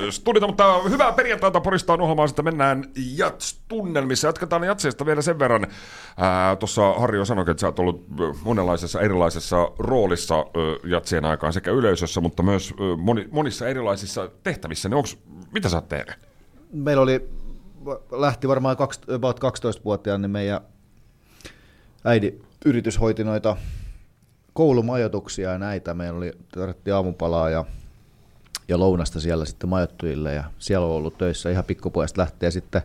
studiota, 0.10 0.48
mutta 0.48 0.82
hyvää 0.90 1.12
perjantaita 1.12 1.62
Porista 1.62 1.94
ohjelmaa, 1.94 2.28
sitten 2.28 2.46
mennään 2.46 2.84
Jats-tunnelmissa. 2.96 4.28
Jatketaan 4.28 4.64
Jatseista 4.64 5.06
vielä 5.06 5.22
sen 5.22 5.40
verran. 5.40 5.68
Tuossa 6.60 6.94
Harjo 6.94 7.26
sanoi, 7.26 7.46
että 7.48 7.62
sä 7.62 7.68
oot 7.68 7.80
ollut 7.80 8.06
monenlaisessa 8.44 9.02
erilaisessa 9.02 9.72
roolissa 9.80 10.46
Jatsien 10.84 11.26
aikaan 11.26 11.54
sekä 11.54 11.72
yleisössä, 11.72 12.22
mutta 12.22 12.44
myös 12.44 12.74
moni, 12.98 13.28
monissa 13.32 13.68
erilaisissa 13.68 14.30
tehtävissä. 14.44 14.90
Niin 14.90 14.98
onks, 14.98 15.18
mitä 15.52 15.70
sä 15.70 15.78
oot 15.78 15.88
tehnyt? 15.88 16.16
Meillä 16.72 17.04
oli, 17.04 17.30
lähti 18.12 18.48
varmaan 18.48 18.78
about 19.16 19.40
12-vuotiaan, 19.40 20.22
niin 20.22 20.32
meidän 20.32 20.62
äiti 22.06 22.42
yritys 22.66 23.00
hoiti 23.00 23.24
noita 23.24 23.58
koulumajoituksia 24.58 25.52
ja 25.52 25.58
näitä. 25.58 25.94
Meillä 25.94 26.18
oli, 26.18 26.32
tarvittiin 26.52 26.94
aamupalaa 26.94 27.50
ja, 27.50 27.66
ja 28.68 28.80
lounasta 28.80 29.20
siellä 29.20 29.46
sitten 29.46 29.70
majoittujille 29.70 30.34
ja 30.34 30.44
siellä 30.60 30.88
on 30.88 30.94
ollut 30.94 31.18
töissä 31.18 31.50
ihan 31.50 31.64
pikkupuolesta 31.64 32.22
lähtien. 32.22 32.52
Sitten, 32.52 32.82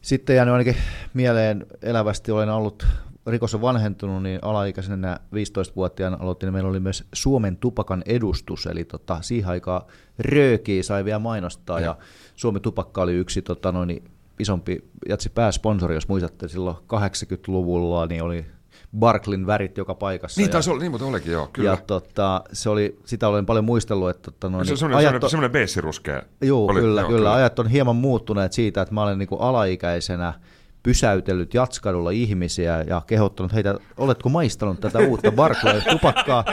sitten 0.00 0.36
jäänyt 0.36 0.52
ainakin 0.52 0.76
mieleen 1.14 1.66
elävästi, 1.82 2.32
olen 2.32 2.48
ollut 2.48 2.86
rikos 3.26 3.54
on 3.54 3.60
vanhentunut, 3.60 4.22
niin 4.22 4.38
alaikäisenä 4.42 5.20
15-vuotiaana 5.34 6.16
aloitin, 6.20 6.46
niin 6.46 6.54
meillä 6.54 6.70
oli 6.70 6.80
myös 6.80 7.04
Suomen 7.12 7.56
tupakan 7.56 8.02
edustus, 8.06 8.66
eli 8.66 8.84
tota, 8.84 9.22
siihen 9.22 9.50
aikaan 9.50 9.82
röökiä 10.18 10.82
sai 10.82 11.04
vielä 11.04 11.18
mainostaa, 11.18 11.80
ja, 11.80 11.86
ja 11.86 11.96
Suomen 12.36 12.62
tupakka 12.62 13.02
oli 13.02 13.14
yksi 13.14 13.42
tota, 13.42 13.72
noin, 13.72 14.04
isompi 14.38 14.84
jatsi 15.08 15.30
pääsponsori, 15.30 15.94
jos 15.94 16.08
muistatte, 16.08 16.48
silloin 16.48 16.76
80-luvulla 16.76 18.06
niin 18.06 18.22
oli 18.22 18.46
Barklin 18.98 19.46
värit 19.46 19.76
joka 19.76 19.94
paikassa. 19.94 20.40
Niin, 20.40 20.50
taisi 20.50 20.70
olla, 20.70 20.80
niin 20.80 20.90
mutta 20.90 21.06
olikin 21.06 21.32
joo, 21.32 21.48
kyllä. 21.52 21.70
Ja 21.70 21.76
tota, 21.76 22.42
se 22.52 22.70
oli, 22.70 22.98
sitä 23.04 23.28
olen 23.28 23.46
paljon 23.46 23.64
muistellut, 23.64 24.10
että 24.10 24.30
tota, 24.30 24.48
no, 24.48 24.64
se, 24.64 24.74
niin, 24.86 24.96
ajat 24.96 25.24
on, 25.24 25.30
semmoinen 25.30 25.50
beessiruskea. 25.50 26.22
Joo, 26.40 26.66
oli, 26.66 26.80
kyllä, 26.80 27.00
joo, 27.00 27.08
kyllä, 27.08 27.18
kyllä. 27.18 27.34
Ajat 27.34 27.58
on 27.58 27.68
hieman 27.68 27.96
muuttuneet 27.96 28.52
siitä, 28.52 28.82
että 28.82 28.94
mä 28.94 29.02
olen 29.02 29.18
niin 29.18 29.28
kuin 29.28 29.40
alaikäisenä 29.40 30.32
pysäytellyt 30.82 31.54
Jatskadulla 31.54 32.10
ihmisiä 32.10 32.82
ja 32.82 33.02
kehottanut 33.06 33.52
heitä, 33.52 33.74
oletko 33.96 34.28
maistanut 34.28 34.80
tätä 34.80 34.98
uutta 34.98 35.32
Barclay 35.32 35.80
tupakkaa, 35.90 36.44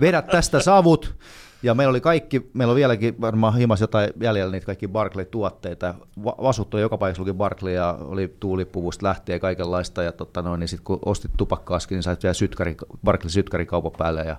vedät 0.00 0.26
tästä 0.26 0.60
savut, 0.60 1.14
Ja 1.62 1.74
meillä 1.74 1.90
oli 1.90 2.00
kaikki, 2.00 2.50
meillä 2.54 2.70
on 2.70 2.76
vieläkin 2.76 3.20
varmaan 3.20 3.56
himas 3.56 3.80
jotain 3.80 4.10
jäljellä 4.20 4.52
niitä 4.52 4.66
kaikki 4.66 4.88
Barclay-tuotteita. 4.88 5.94
Va- 6.24 6.36
vasut 6.42 6.74
on 6.74 6.80
joka 6.80 6.98
paikassa 6.98 7.22
luki 7.22 7.32
Barclay 7.32 7.72
ja 7.72 7.98
oli 8.00 8.36
tuulipuvusta 8.40 9.06
lähtien 9.06 9.40
kaikenlaista. 9.40 10.02
Ja 10.02 10.12
totta 10.12 10.42
noin, 10.42 10.60
niin 10.60 10.68
sitten 10.68 10.84
kun 10.84 10.98
ostit 11.04 11.30
tupakkaaskin, 11.36 11.96
niin 11.96 12.02
sait 12.02 12.22
vielä 12.22 12.34
sytkäri, 12.34 12.76
Barclay 13.04 13.30
sytkärikaupan 13.30 13.92
päälle. 13.98 14.22
Ja, 14.22 14.36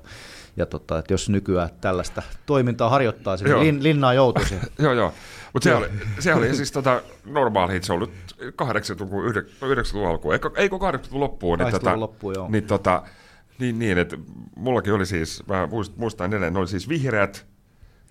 ja 0.58 0.66
totta, 0.66 1.00
että 1.00 1.14
jos 1.14 1.30
nykyään 1.30 1.70
tällaista 1.82 2.22
toimintaa 2.46 2.90
harjoittaa, 2.90 3.36
niin 3.36 3.60
lin, 3.60 3.84
linnaan 3.84 4.16
joutuisi. 4.16 4.56
Joo, 4.80 4.94
joo. 4.94 5.14
Mutta 5.54 5.70
se 5.70 5.76
oli, 5.76 5.88
se 6.20 6.34
oli 6.34 6.56
siis 6.56 6.72
tota, 6.72 7.02
normaali 7.26 7.84
se 7.84 7.94
ollut 7.94 8.12
80-luvun, 8.42 9.34
90-luvun 9.34 10.08
alkuun, 10.08 10.34
eikö, 10.34 10.52
eikö 10.56 10.76
80-luvun 10.76 11.20
loppuun. 11.20 11.60
Niin, 11.60 11.74
80-luvun 11.74 12.00
loppuun, 12.00 12.34
joo. 12.36 12.48
Niin, 12.50 12.64
tota, 12.64 13.04
niin, 13.60 13.80
niin, 13.80 13.98
että 13.98 14.18
mullakin 14.56 14.94
oli 14.94 15.06
siis, 15.06 15.44
mä 15.48 15.66
muist- 15.66 15.94
muistan 15.96 16.30
edelleen, 16.30 16.54
ne 16.54 16.60
oli 16.60 16.68
siis 16.68 16.90
vihreät 16.90 17.46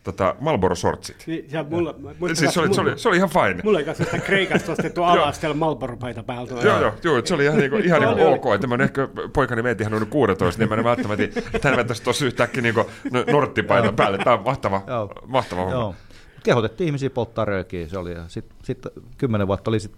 tota, 0.05 0.35
Marlboro-sortsit. 0.41 1.25
Niin, 1.27 1.47
ja 1.51 1.65
mulla, 1.71 1.95
muistan 2.19 2.37
Siis 2.37 2.55
se 2.55 2.61
oli, 2.61 2.75
se, 2.75 2.81
oli, 2.81 2.99
se 2.99 3.09
oli 3.09 3.17
ihan 3.17 3.29
fine. 3.29 3.61
Mulla 3.65 3.79
ei 3.79 3.85
kanssa 3.85 4.05
sitä 4.05 4.19
Kreikasta 4.19 4.73
ostettu 4.73 5.03
ala-asteella 5.05 5.57
Malboro-paita 5.57 6.23
päältä. 6.23 6.55
Joo, 6.55 6.81
joo, 6.81 6.93
joo, 7.03 7.23
se 7.25 7.35
oli 7.35 7.45
ihan, 7.45 7.59
niinku, 7.59 7.77
ihan 7.77 8.03
niinku 8.03 8.27
ok, 8.27 8.45
että 8.55 8.67
mä 8.67 8.85
ehkä 8.85 9.09
poikani 9.33 9.63
meitä 9.63 9.83
ihan 9.83 9.93
noin 9.93 10.07
16, 10.07 10.63
niin 10.63 10.69
mä 10.69 10.75
en 10.75 10.85
välttämättä, 10.85 11.25
että 11.25 11.69
hän 11.69 11.77
vetäisi 11.77 12.03
tuossa 12.03 12.27
yhtäkkiä 12.27 12.63
niinku 12.63 12.85
no- 13.11 13.25
norttipaita 13.33 13.93
päälle. 13.93 14.19
Tämä 14.19 14.37
on 14.37 14.45
mahtava, 14.45 14.83
mahtava 15.27 15.61
homma. 15.61 15.77
Joo. 15.77 15.95
Kehotettiin 16.43 16.87
ihmisiä 16.87 17.11
polttaa 17.11 17.45
röökiä, 17.45 17.89
se 17.89 17.99
oli. 17.99 18.15
Sitten 18.29 18.57
sit 18.65 18.87
kymmenen 19.19 19.47
vuotta 19.47 19.71
oli 19.71 19.81
sit 19.81 19.93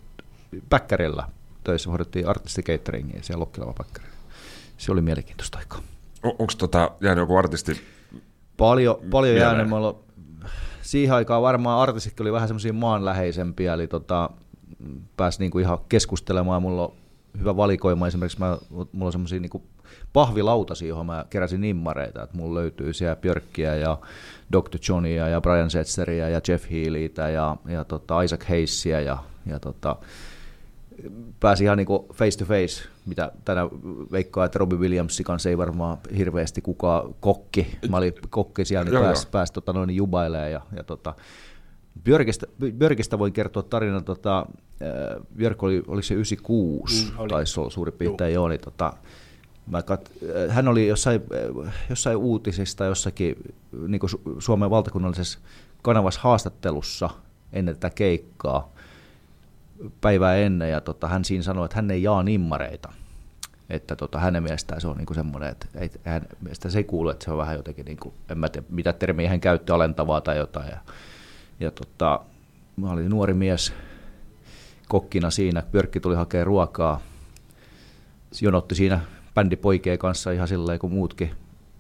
päkkärillä 0.71 1.25
töissä, 1.65 1.91
hoidettiin 1.91 2.29
artistikeiteringiä 2.29 3.19
siellä 3.23 3.41
Lokkilava 3.41 3.73
päkkärillä. 3.73 4.18
Se 4.79 4.93
oli 4.93 5.01
mielenkiintoista 5.01 5.59
aikaa. 5.59 5.81
Onko 6.23 6.53
tota, 6.59 6.91
jäänyt 7.01 7.23
joku 7.23 7.37
artisti 7.37 7.81
Paljon, 8.57 8.97
paljon 9.11 9.35
Mieleen. 9.35 9.57
jäänyt. 9.57 9.69
Mulla, 9.69 9.99
siihen 10.83 11.15
aikaan 11.15 11.43
varmaan 11.43 11.81
artistit 11.81 12.21
oli 12.21 12.33
vähän 12.33 12.49
semmoisia 12.49 12.73
maanläheisempiä, 12.73 13.75
eli 13.75 13.87
tota, 13.87 14.31
pääsi 15.17 15.39
niinku 15.39 15.59
ihan 15.59 15.79
keskustelemaan. 15.89 16.63
Mulla 16.63 16.85
on 16.85 16.93
hyvä 17.39 17.57
valikoima. 17.57 18.07
Esimerkiksi 18.07 18.39
mä, 18.39 18.59
mulla 18.71 19.07
on 19.07 19.13
semmoisia 19.13 19.41
niinku 19.41 19.63
pahvilautasia, 20.13 20.89
johon 20.89 21.07
mä 21.07 21.25
keräsin 21.31 21.61
nimmareita. 21.61 22.23
Et 22.23 22.35
mulla 22.35 22.61
löytyy 22.61 22.93
siellä 22.93 23.17
Björkkiä 23.17 23.75
ja 23.75 23.99
Dr. 24.53 24.79
Johnia 24.89 25.29
ja 25.29 25.41
Brian 25.41 25.71
Setzeria 25.71 26.29
ja 26.29 26.41
Jeff 26.49 26.71
Healytä 26.71 27.29
ja, 27.29 27.57
ja 27.67 27.85
tota 27.85 28.23
Isaac 28.23 28.49
Hayesia 28.49 29.01
ja, 29.01 29.19
ja 29.47 29.61
tota, 29.61 29.97
pääsi 31.41 31.65
ihan 31.65 31.77
niinku 31.77 32.07
face 32.15 32.39
to 32.39 32.45
face, 32.45 32.89
mitä 33.07 33.33
tänä 33.45 33.61
veikkaa, 34.13 34.45
että 34.45 34.59
Robbie 34.59 34.79
Williamsin 34.79 35.25
kanssa 35.27 35.49
ei 35.49 35.59
varmaan 35.59 35.99
hirveästi 36.17 36.61
kukaan 36.61 37.15
kokki. 37.21 37.79
Mä 37.89 37.97
olin 37.97 38.13
kokki 38.31 38.65
siellä, 38.65 38.85
niin 38.85 38.95
Joo, 38.95 39.03
pääsi, 39.03 39.27
joo. 39.27 39.31
pääsi 39.31 39.53
tota, 39.53 39.73
noin 39.73 39.91
jubailemaan. 39.91 40.53
Ja, 40.53 40.61
ja 40.77 40.85
tota, 40.85 41.15
Björkistä, 42.05 42.47
Björkistä 42.79 43.19
voin 43.19 43.33
kertoa 43.33 43.63
tarinan, 43.63 44.05
tota, 44.05 44.39
äh, 44.39 45.27
Björk 45.37 45.63
oli, 45.63 45.83
oliko 45.89 46.03
se 46.03 46.15
96, 46.15 47.07
Mm, 47.13 47.19
oli. 47.19 47.29
taisi 47.29 47.61
olla 47.61 47.71
suurin 47.71 47.95
piirtein 47.95 48.35
joo, 48.35 48.49
niin 48.49 48.61
tota, 48.61 48.93
mä 49.67 49.83
kat, 49.83 50.11
äh, 50.49 50.55
hän 50.55 50.69
oli 50.69 50.87
jossain, 50.89 51.21
äh, 51.67 51.75
jossain 51.91 52.17
uutisista, 52.17 52.85
jossakin 52.85 53.37
niin 53.89 54.01
Suomen 54.39 54.71
valtakunnallisessa 54.71 55.39
kanavassa 55.83 56.21
haastattelussa 56.23 57.11
ennen 57.53 57.75
tätä 57.75 57.91
keikkaa, 57.91 58.73
päivää 60.01 60.37
ennen, 60.37 60.71
ja 60.71 60.81
tota, 60.81 61.09
hän 61.09 61.25
siinä 61.25 61.43
sanoi, 61.43 61.65
että 61.65 61.77
hän 61.77 61.91
ei 61.91 62.03
jaa 62.03 62.23
nimmareita. 62.23 62.93
Että 63.71 63.97
tota, 63.97 64.19
hänen 64.19 64.43
mielestään 64.43 64.81
se 64.81 64.89
on 64.89 64.97
niinku 64.97 65.15
semmoinen, 65.15 65.49
että 65.49 65.67
ei, 65.75 65.91
hän, 66.05 66.27
mielestä 66.41 66.71
se 66.71 66.79
ei 66.79 66.85
kuulu, 66.85 67.09
että 67.09 67.25
se 67.25 67.31
on 67.31 67.39
vähän 67.39 67.57
jotenkin, 67.57 67.85
niinku, 67.85 68.15
en 68.29 68.39
mä 68.39 68.49
tiedä, 68.49 68.67
mitä 68.71 68.93
termiä 68.93 69.29
hän 69.29 69.41
käytti, 69.41 69.73
alentavaa 69.73 70.21
tai 70.21 70.37
jotain. 70.37 70.69
Ja, 70.69 70.79
ja 71.61 71.71
tota, 71.71 72.21
mä 72.77 72.91
olin 72.91 73.11
nuori 73.11 73.35
mies 73.35 73.73
kokkina 74.89 75.31
siinä, 75.31 75.63
Björkki 75.73 76.01
tuli 76.01 76.15
hakemaan 76.15 76.47
ruokaa, 76.47 77.01
jonotti 78.41 78.75
siinä 78.75 79.01
bändipoikien 79.35 79.99
kanssa 79.99 80.31
ihan 80.31 80.49
silleen 80.49 80.79
kuin 80.79 80.93
muutkin, 80.93 81.31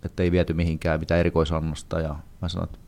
että 0.05 0.23
ei 0.23 0.33
viety 0.33 0.53
mihinkään 0.53 1.01
mitään 1.01 1.21
erikoisannosta. 1.21 2.01
Ja 2.01 2.17
mä 2.43 2.49
sanoin, 2.49 2.69
että 2.69 2.79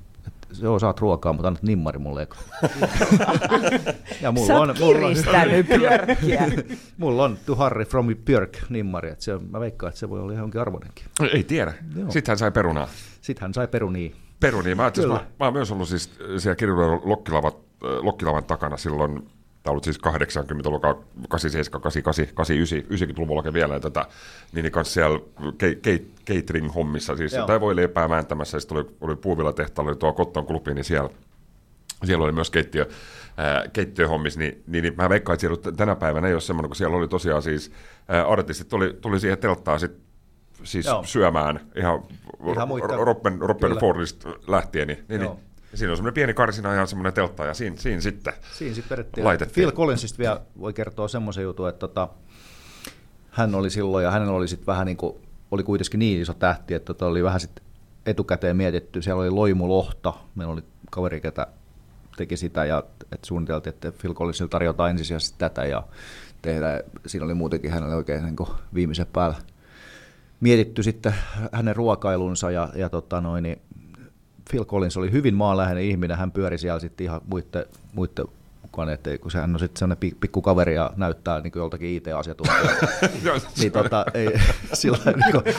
joo, 0.63 0.79
saat 0.79 1.01
ruokaa, 1.01 1.33
mutta 1.33 1.49
annat 1.49 1.63
nimmari 1.63 1.99
mulle 1.99 2.23
eka. 2.23 2.37
ja 4.23 4.33
mulla 4.33 4.47
Sä 4.47 4.59
on, 4.59 4.69
oot 4.69 4.79
mulla 4.79 5.07
on, 5.07 5.13
kiristänyt 5.13 5.67
Björkkiä. 5.67 6.43
mulla 6.99 7.25
on 7.25 7.39
to 7.47 7.55
Harry 7.57 7.85
from 7.85 8.17
Björk 8.25 8.59
nimmari, 8.69 9.11
että 9.11 9.25
se, 9.25 9.39
mä 9.51 9.61
veikkaan, 9.61 9.89
että 9.89 10.01
se 10.01 10.11
voi 10.11 10.21
olla 10.21 10.33
ihan 10.33 10.43
jonkin 10.43 10.61
arvoinenkin. 10.61 11.05
Ei 11.35 11.45
tiedä. 11.45 11.75
Joo. 11.97 12.11
Sitten 12.11 12.33
hän 12.33 12.39
sai 12.39 12.51
perunaa. 12.51 12.89
Sitten 13.21 13.43
hän 13.43 13.55
sai 13.55 13.69
peruniin. 13.69 14.15
Peruni. 14.41 14.75
Mä, 14.75 14.93
mä, 15.09 15.21
mä 15.41 15.45
oon 15.45 15.53
myös 15.53 15.73
ollut 15.73 15.89
siis 15.89 16.11
siellä 16.39 16.57
Kirjuuden 16.57 17.01
lokkilavan, 17.05 17.53
lokkilavan 18.01 18.45
takana 18.45 18.77
silloin, 18.77 19.11
on 19.11 19.27
ollut 19.71 19.85
siis 19.85 19.99
80-luvulla, 19.99 21.03
87, 21.29 21.81
88, 21.83 22.35
89, 22.35 23.09
90-luvulla 23.09 23.53
vielä, 23.53 23.75
ja 23.75 23.81
tätä, 23.81 24.07
niin, 24.53 24.63
niin 24.63 24.73
kanssa 24.73 24.95
siellä 24.95 25.21
catering-hommissa, 26.27 27.17
siis, 27.17 27.33
tai 27.47 27.61
voi 27.61 27.77
leipää 27.77 28.09
vääntämässä, 28.09 28.57
ja 28.57 28.61
sitten 28.61 28.79
oli, 28.79 28.87
oli 29.01 29.17
puuvilla 29.17 29.53
tehtaalla, 29.53 29.91
oli 29.91 29.99
tuo 29.99 30.13
Kotton 30.13 30.47
klubi, 30.47 30.75
niin 30.75 30.85
siellä, 30.85 31.11
siellä 32.05 32.25
oli 32.25 32.33
myös 32.33 32.51
keittiö, 32.51 32.89
ää, 33.37 33.69
keittiöhommissa, 33.73 34.41
niin, 34.41 34.63
niin, 34.67 34.83
niin 34.83 34.97
mä 34.97 35.09
veikkaan, 35.09 35.35
että 35.35 35.41
siellä 35.41 35.73
tänä 35.77 35.97
päivänä 35.97 36.29
ei 36.29 36.35
ole 36.35 36.41
semmoinen, 36.41 36.69
kun 36.69 36.77
siellä 36.77 36.97
oli 36.97 37.09
tosiaan 37.09 37.43
siis, 37.43 37.73
ää, 38.09 38.27
artistit 38.27 38.69
tuli, 38.69 38.99
tuli 39.01 39.21
siihen 39.21 39.39
telttaan 39.39 39.81
sit, 39.81 39.93
siis 40.63 40.87
Joo. 40.87 41.05
syömään 41.05 41.61
ihan, 41.77 42.03
Ihan 42.53 42.69
Robben, 42.99 43.41
Robben 43.41 43.69
Kyllä. 43.69 43.81
Fordista 43.81 44.29
lähtien, 44.47 44.89
niin, 44.89 45.05
niin, 45.09 45.23
Joo. 45.23 45.41
Niin 45.71 45.79
siinä 45.79 45.93
on 45.93 45.97
semmoinen 45.97 46.15
pieni 46.15 46.35
karsina 46.35 46.75
ja 46.75 46.87
semmoinen 46.87 47.13
teltta, 47.13 47.45
ja 47.45 47.55
siinä, 47.55 47.77
siinä 47.77 48.01
sitten 48.01 48.33
Siinä 48.53 48.75
sitten 48.75 48.99
vedettiin. 48.99 49.25
Laitettiin. 49.25 49.55
Phil 49.55 49.73
Collinsista 49.77 50.19
vielä 50.19 50.41
voi 50.61 50.73
kertoa 50.73 51.09
semmoisen 51.09 51.45
jutun, 51.45 51.69
että 51.69 51.79
tota, 51.79 52.09
hän 53.31 53.55
oli 53.55 53.71
silloin 53.71 54.05
ja 54.05 54.11
hänellä 54.11 54.33
oli 54.33 54.49
sitten 54.49 54.67
vähän 54.67 54.87
niin 54.87 54.97
kuin, 54.97 55.17
oli 55.51 55.63
kuitenkin 55.63 55.99
niin 55.99 56.23
iso 56.23 56.35
tähti, 56.35 56.75
että 56.75 56.87
tota 56.87 57.07
oli 57.07 57.25
vähän 57.25 57.41
sitten 57.41 57.65
etukäteen 58.07 58.57
mietitty. 58.57 59.03
Siellä 59.03 59.21
oli 59.21 59.31
loimulohta, 59.31 60.15
meillä 60.35 60.53
oli 60.53 60.63
kaveri, 60.91 61.21
ketä 61.21 61.47
teki 62.17 62.37
sitä 62.37 62.65
ja 62.65 62.83
että 63.03 63.27
suunniteltiin, 63.27 63.75
että 63.75 63.93
Phil 63.93 64.15
Collinsille 64.15 64.49
tarjotaan 64.49 64.91
ensisijaisesti 64.91 65.39
tätä 65.39 65.65
ja 65.65 65.83
tehdään, 66.43 66.81
siinä 67.07 67.25
oli 67.25 67.35
muutenkin 67.35 67.71
hänelle 67.71 67.95
oikein 67.95 68.25
niin 68.25 68.37
viimeisen 68.75 69.07
päällä 69.07 69.37
mietitty 70.41 70.83
sitten 70.83 71.15
hänen 71.53 71.77
ruokailunsa 71.77 72.51
ja, 72.51 72.69
ja 72.75 72.89
tota 72.89 73.21
noin, 73.21 73.43
niin 73.43 73.61
Phil 74.51 74.65
Collins 74.65 74.97
oli 74.97 75.13
hyvin 75.13 75.35
maanläheinen 75.35 75.85
ihminen, 75.85 76.17
hän 76.17 76.33
pyöri 76.33 76.59
siellä 76.59 76.81
sitten 76.81 77.05
ihan 77.05 77.21
muiden, 77.27 77.65
muiden 77.93 78.27
mukaan, 78.63 78.89
ettei, 78.89 79.19
kun 79.19 79.31
sehän 79.31 79.55
on 79.55 79.59
sitten 79.59 79.79
sellainen 79.79 80.01
pi- 80.01 80.17
pikku 80.21 80.43
kaveri 80.43 80.75
ja 80.75 80.91
näyttää 80.97 81.41
niin 81.41 81.53
kuin 81.53 81.61
joltakin 81.61 81.89
IT-asiantuntijalta. 81.89 82.87
niin 83.61 83.73
tota, 83.73 84.05
ei, 84.15 84.29
sillä 84.73 84.99
niin, 85.05 85.33
kuin, 85.33 85.45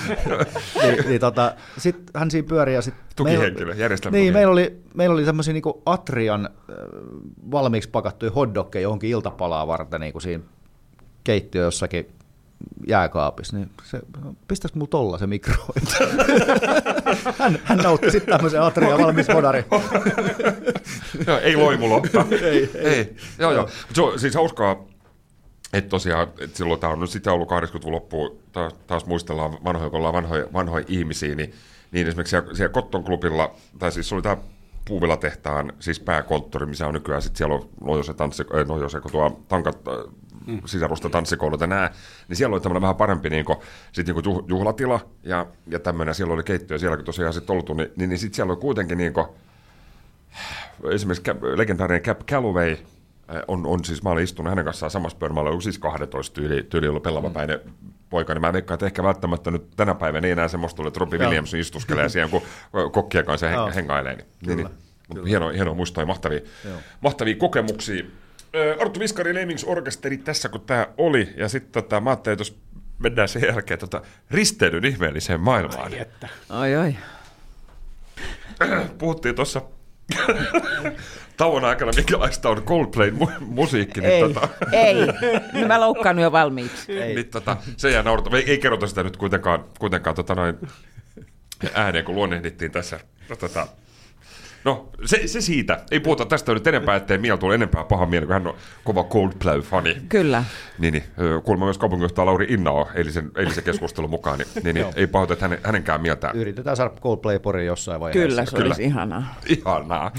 niin, 0.84 1.08
niin 1.08 1.22
tota, 1.22 1.56
sitten 1.78 2.06
hän 2.16 2.32
siinä 2.32 2.48
pyöri 2.48 2.74
ja 2.74 2.82
sitten... 2.82 3.04
Tukihenkilö, 3.16 3.74
järjestelmä 3.76 4.18
Niin, 4.18 4.34
meillä 4.34 4.52
oli, 4.52 4.82
meillä 4.94 5.14
oli 5.14 5.26
tämmöisiä 5.26 5.54
niin 5.54 5.64
Atrian 5.86 6.46
äh, 6.46 6.76
valmiiksi 7.52 7.90
pakattuja 7.90 8.32
hotdogkeja 8.32 8.84
johonkin 8.84 9.10
iltapalaa 9.10 9.68
varten 9.68 10.02
niin 10.02 10.14
kuin 10.14 10.22
siinä 10.22 10.44
keittiö 11.24 11.64
jossakin 11.64 12.08
jääkaapissa, 12.88 13.58
niin 13.58 13.70
se, 13.84 14.00
pistäis 14.48 14.76
mulla 14.76 14.88
tolla 14.88 15.18
se 15.18 15.28
mikro? 15.28 15.56
hän, 17.40 17.60
hän 17.64 17.78
nautti 17.78 18.12
sitten 18.12 18.36
tämmöisen 18.36 18.62
Atrian 18.62 19.00
valmis 19.00 19.28
modari. 19.34 19.66
Joo, 21.28 21.38
ei 21.40 21.56
loimulotta. 21.56 22.26
ei, 22.42 22.72
ei. 22.74 23.16
Joo, 23.40 23.52
joo. 23.52 23.70
Se 23.94 24.02
on 24.02 24.20
siis 24.20 24.36
hauskaa, 24.36 24.86
että 25.74 25.90
tosiaan, 25.90 26.28
että 26.40 26.58
silloin 26.58 26.80
tämä 26.80 26.94
on 26.94 27.00
nyt 27.00 27.10
sitä 27.10 27.34
ollut 27.34 27.50
80-luvun 27.50 27.92
loppuun, 27.92 28.38
taas, 28.52 28.74
taas 28.88 29.06
muistellaan 29.06 29.58
vanhoja, 29.64 29.90
kun 29.90 29.98
ollaan 29.98 30.14
vanhoja, 30.14 30.46
vanhoja 30.54 30.86
ihmisiä, 30.88 31.36
niin, 31.36 31.54
niin 31.92 32.08
esimerkiksi 32.08 32.30
siellä, 32.30 32.56
siellä 32.56 32.74
Kotton 32.74 33.04
klubilla, 33.04 33.56
tai 33.80 33.92
siis 33.92 34.14
oli 34.14 34.22
tämä 34.22 34.38
Puuvilla 34.88 35.18
tehtaan, 35.18 35.74
siis 35.80 36.00
pääkonttori, 36.00 36.66
missä 36.66 36.88
on 36.88 36.94
nykyään, 36.94 37.22
sit 37.22 37.36
siellä 37.36 37.56
on 37.56 37.70
Nojose, 37.84 38.14
tanssi, 38.14 38.44
äh, 38.56 38.68
Nojose 38.68 39.00
kun 39.00 39.12
tuo 39.12 39.42
tankat, 39.48 39.78
äh, 40.50 40.60
sisarusta 40.66 41.10
tanssikoulut 41.10 41.62
ja 41.62 41.68
nää, 41.68 41.94
niin 42.28 42.38
siellä 42.38 42.54
oli 42.54 42.62
tämmöinen 42.62 42.82
vähän 42.82 42.96
parempi 42.96 43.30
niin 43.30 43.46
kuin, 43.46 43.58
sit 43.92 44.08
niin 44.08 44.24
kuin 44.24 44.46
juhlatila 44.48 45.00
ja, 45.24 45.46
ja 45.68 45.80
tämmöinen, 45.80 46.16
siellä 46.16 46.34
oli 46.34 46.44
keittiö 46.44 46.80
siellä, 46.80 46.98
kun 46.98 47.06
tosiaan 47.06 47.34
sitten 47.34 47.56
oltu, 47.56 47.74
niin, 47.74 47.90
niin, 47.96 48.10
niin 48.10 48.20
sitten 48.20 48.36
siellä 48.36 48.54
oli 48.54 48.62
kuitenkin 48.62 48.98
niin 48.98 49.14
kuin, 49.14 49.26
esimerkiksi 50.92 51.32
legendaarinen 51.56 52.02
Cap 52.02 52.20
Calloway 52.20 52.72
äh, 52.72 52.78
on, 53.48 53.66
on 53.66 53.86
siis, 53.86 54.04
mä 54.04 54.10
olin 54.10 54.24
istunut 54.24 54.50
hänen 54.50 54.66
kanssaan 54.66 54.92
samassa 54.92 55.18
pöydässä, 55.18 55.42
mä 55.44 55.50
olin 55.50 55.62
siis 55.62 55.80
12 55.80 56.34
tyyli, 56.34 56.64
tyyli 56.64 56.88
ollut 56.88 57.04
pellavapäinen 57.04 57.60
poika, 58.10 58.34
niin 58.34 58.42
mä 58.42 58.54
veikkaan, 58.54 58.76
että 58.76 58.86
ehkä 58.86 59.04
välttämättä 59.04 59.52
nyt 59.52 59.64
tänä 59.76 59.96
päivänä 59.96 60.28
ei 60.28 60.32
enää 60.32 60.48
semmoista 60.48 60.78
tule, 60.78 60.88
että 60.88 61.00
Robbie. 61.00 61.20
Williams 61.20 61.54
istuskelee 61.54 62.10
siihen, 62.10 62.30
kun 62.30 62.42
kokkien 62.92 63.26
kanssa 63.26 63.48
hen, 63.48 63.74
hengailee. 63.76 64.16
Niin, 64.16 64.26
niin, 64.42 64.58
Kyllä. 64.58 64.70
niin. 65.14 65.26
Hienoa, 65.26 65.52
hienoa 65.52 65.74
muistaa 65.74 66.02
ja 66.02 66.06
mahtavia, 66.06 66.40
Joo. 66.66 66.78
mahtavia 67.02 67.36
kokemuksia. 67.36 68.04
Arttu 68.82 69.00
Viskari 69.00 69.34
Lemmings 69.36 69.64
Orkesteri 69.64 70.18
tässä, 70.18 70.50
kun 70.50 70.62
tämä 70.62 70.88
oli, 70.98 71.34
ja 71.38 71.50
sitten 71.50 71.84
tota, 71.84 72.02
mä 72.02 72.10
ajattelin, 72.10 72.34
että 72.34 72.42
jos 72.42 72.60
mennään 73.00 73.28
sen 73.28 73.42
jälkeen 73.42 73.80
tota, 73.80 74.02
risteilyn 74.32 74.86
ihmeelliseen 74.86 75.40
maailmaan. 75.40 75.94
Ai 75.94 76.00
että. 76.00 76.30
Oi, 76.50 76.76
oi. 76.76 76.96
puhuttiin 78.98 79.36
tuossa 79.36 79.62
tauon 81.38 81.66
aikana, 81.66 81.92
minkälaista 81.96 82.50
on 82.50 82.64
Coldplayn 82.64 83.18
mu- 83.22 83.40
musiikki. 83.40 84.02
Niin 84.02 84.12
Ei, 84.14 84.22
tota, 84.22 84.50
ei. 84.72 84.96
No 85.62 85.68
mä 85.68 85.80
loukkaan 85.80 86.20
jo 86.20 86.32
valmiiksi. 86.32 87.00
Ei. 87.00 87.16
niin, 87.16 87.30
tota, 87.30 87.58
se 87.78 87.92
jää 87.92 88.04
naurata. 88.04 88.38
Ei, 88.38 88.44
ei 88.52 88.58
kerrota 88.58 88.88
sitä 88.88 89.04
nyt 89.04 89.18
kuitenkaan, 89.18 89.66
kuitenkaan 89.80 90.16
tota 90.16 90.36
noin 90.36 90.58
ääneen, 91.74 92.06
kun 92.06 92.16
luonnehdittiin 92.16 92.72
tässä. 92.72 93.00
No, 93.30 93.36
tota, 93.36 93.68
no 94.66 94.90
se, 95.06 95.28
se, 95.28 95.42
siitä. 95.42 95.80
Ei 95.92 96.00
puhuta 96.00 96.26
tästä 96.26 96.54
nyt 96.54 96.68
enempää, 96.68 96.96
ettei 96.96 97.18
Miel 97.18 97.38
tule 97.38 97.56
enempää 97.56 97.84
paha 97.84 98.06
mieli, 98.06 98.26
kun 98.26 98.34
hän 98.34 98.48
on 98.48 98.56
kova 98.84 99.04
Coldplay-fani. 99.04 100.02
Kyllä. 100.10 100.44
Niin, 100.80 100.92
niin. 100.92 101.04
kuulemma 101.44 101.66
myös 101.66 101.78
kaupunginjohtaja 101.78 102.26
Lauri 102.26 102.46
Innao 102.50 102.90
eilisen, 102.96 103.32
eilisen 103.38 103.64
keskustelun 103.64 104.10
mukaan, 104.10 104.40
niin, 104.40 104.48
niin, 104.64 104.74
niin 104.74 104.86
ei 104.96 105.08
pahoita 105.08 105.36
hänen, 105.40 105.60
hänenkään 105.64 106.02
mieltään. 106.02 106.36
Yritetään 106.36 106.76
saada 106.78 106.92
Coldplay 107.02 107.40
Pori 107.40 107.66
jossain 107.66 108.00
vaiheessa. 108.00 108.28
Kyllä, 108.30 108.46
se 108.46 108.56
Kyllä. 108.56 108.68
olisi 108.68 108.84
ihanaa. 108.84 109.36
Ihanaa. 109.46 110.12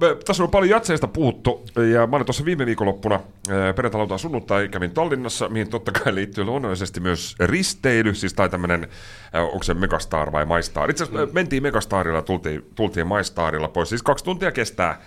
Me- 0.00 0.16
Tässä 0.26 0.42
on 0.42 0.50
paljon 0.50 0.70
jatseista 0.70 1.06
puhuttu, 1.06 1.64
ja 1.92 2.06
mä 2.06 2.16
olin 2.16 2.26
tuossa 2.26 2.44
viime 2.44 2.66
viikonloppuna 2.66 3.20
ää, 3.50 3.72
perjantai 3.72 4.18
sunnuntai 4.18 4.68
kävin 4.68 4.90
Tallinnassa, 4.90 5.48
mihin 5.48 5.70
totta 5.70 5.92
kai 5.92 6.14
liittyy 6.14 6.44
luonnollisesti 6.44 7.00
myös 7.00 7.34
risteily, 7.40 8.14
siis 8.14 8.34
tai 8.34 8.48
tämmöinen, 8.48 8.88
onko 9.32 9.62
se 9.62 9.74
Megastar 9.74 10.32
vai 10.32 10.46
MyStar. 10.46 10.90
Itse 10.90 11.04
asiassa 11.04 11.32
mentiin 11.32 11.62
Megastarilla, 11.62 12.22
tultiin, 12.22 12.70
tultiin 12.74 13.06
MyStarilla 13.08 13.68
pois, 13.68 13.88
siis 13.88 14.02
kaksi 14.02 14.24
tuntia 14.24 14.52
kestää. 14.52 15.00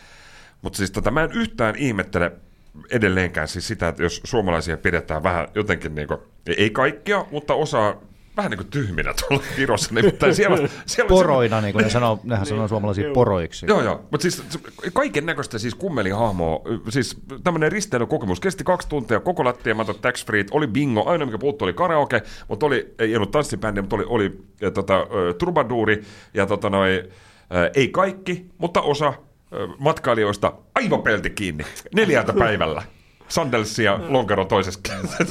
Mutta 0.61 0.77
siis 0.77 0.91
tota, 0.91 1.11
mä 1.11 1.23
en 1.23 1.31
yhtään 1.31 1.75
ihmettele 1.75 2.31
edelleenkään 2.89 3.47
siis 3.47 3.67
sitä, 3.67 3.87
että 3.87 4.03
jos 4.03 4.21
suomalaisia 4.23 4.77
pidetään 4.77 5.23
vähän 5.23 5.47
jotenkin 5.55 5.95
niin 5.95 6.07
kuin, 6.07 6.19
ei 6.57 6.69
kaikkia, 6.69 7.25
mutta 7.31 7.53
osaa 7.53 8.01
vähän 8.37 8.49
niin 8.49 8.57
kuin 8.57 8.67
tyhminä 8.67 9.13
tuolla 9.13 9.43
Virossa. 9.57 9.95
Nimittäin 9.95 10.35
siellä, 10.35 10.69
siellä 10.85 11.09
Poroina, 11.17 11.61
niin 11.61 11.73
kuin 11.73 11.83
ne 11.83 11.89
sanoo, 11.89 12.19
nehän 12.23 12.45
sanoo 12.45 12.67
suomalaisia 12.67 13.11
poroiksi. 13.13 13.65
Joo, 13.69 13.81
joo. 13.81 14.05
Mutta 14.11 14.21
siis 14.21 14.43
kaiken 14.93 15.25
näköistä 15.25 15.59
siis 15.59 15.75
kummelihahmoa, 15.75 16.61
siis 16.89 17.17
tämmöinen 17.43 17.71
risteilykokemus 17.71 18.39
kesti 18.39 18.63
kaksi 18.63 18.89
tuntia, 18.89 19.19
koko 19.19 19.43
lattiamatot 19.43 20.01
tax 20.01 20.25
free, 20.25 20.45
oli 20.51 20.67
bingo, 20.67 21.05
aina 21.05 21.25
mikä 21.25 21.37
puuttu 21.37 21.65
oli 21.65 21.73
karaoke, 21.73 22.21
mutta 22.47 22.65
oli, 22.65 22.93
ei 22.99 23.15
ollut 23.15 23.31
tanssibändi, 23.31 23.81
mutta 23.81 23.95
oli, 23.95 24.05
oli 24.07 24.39
ja, 24.61 24.71
tota, 24.71 25.07
ö, 25.15 25.33
trubaduuri 25.33 26.03
ja 26.33 26.45
tota, 26.45 26.69
noi, 26.69 27.03
ö, 27.55 27.71
ei 27.75 27.87
kaikki, 27.87 28.45
mutta 28.57 28.81
osa 28.81 29.13
ö, 29.53 29.67
matkailijoista 29.77 30.53
aivan 30.75 31.01
pelti 31.01 31.29
kiinni 31.29 31.65
neljältä 31.95 32.33
päivällä. 32.33 32.83
Sandelsia 33.33 33.91
ja 33.91 33.99
lonkero 34.07 34.45
toisessa, 34.45 34.79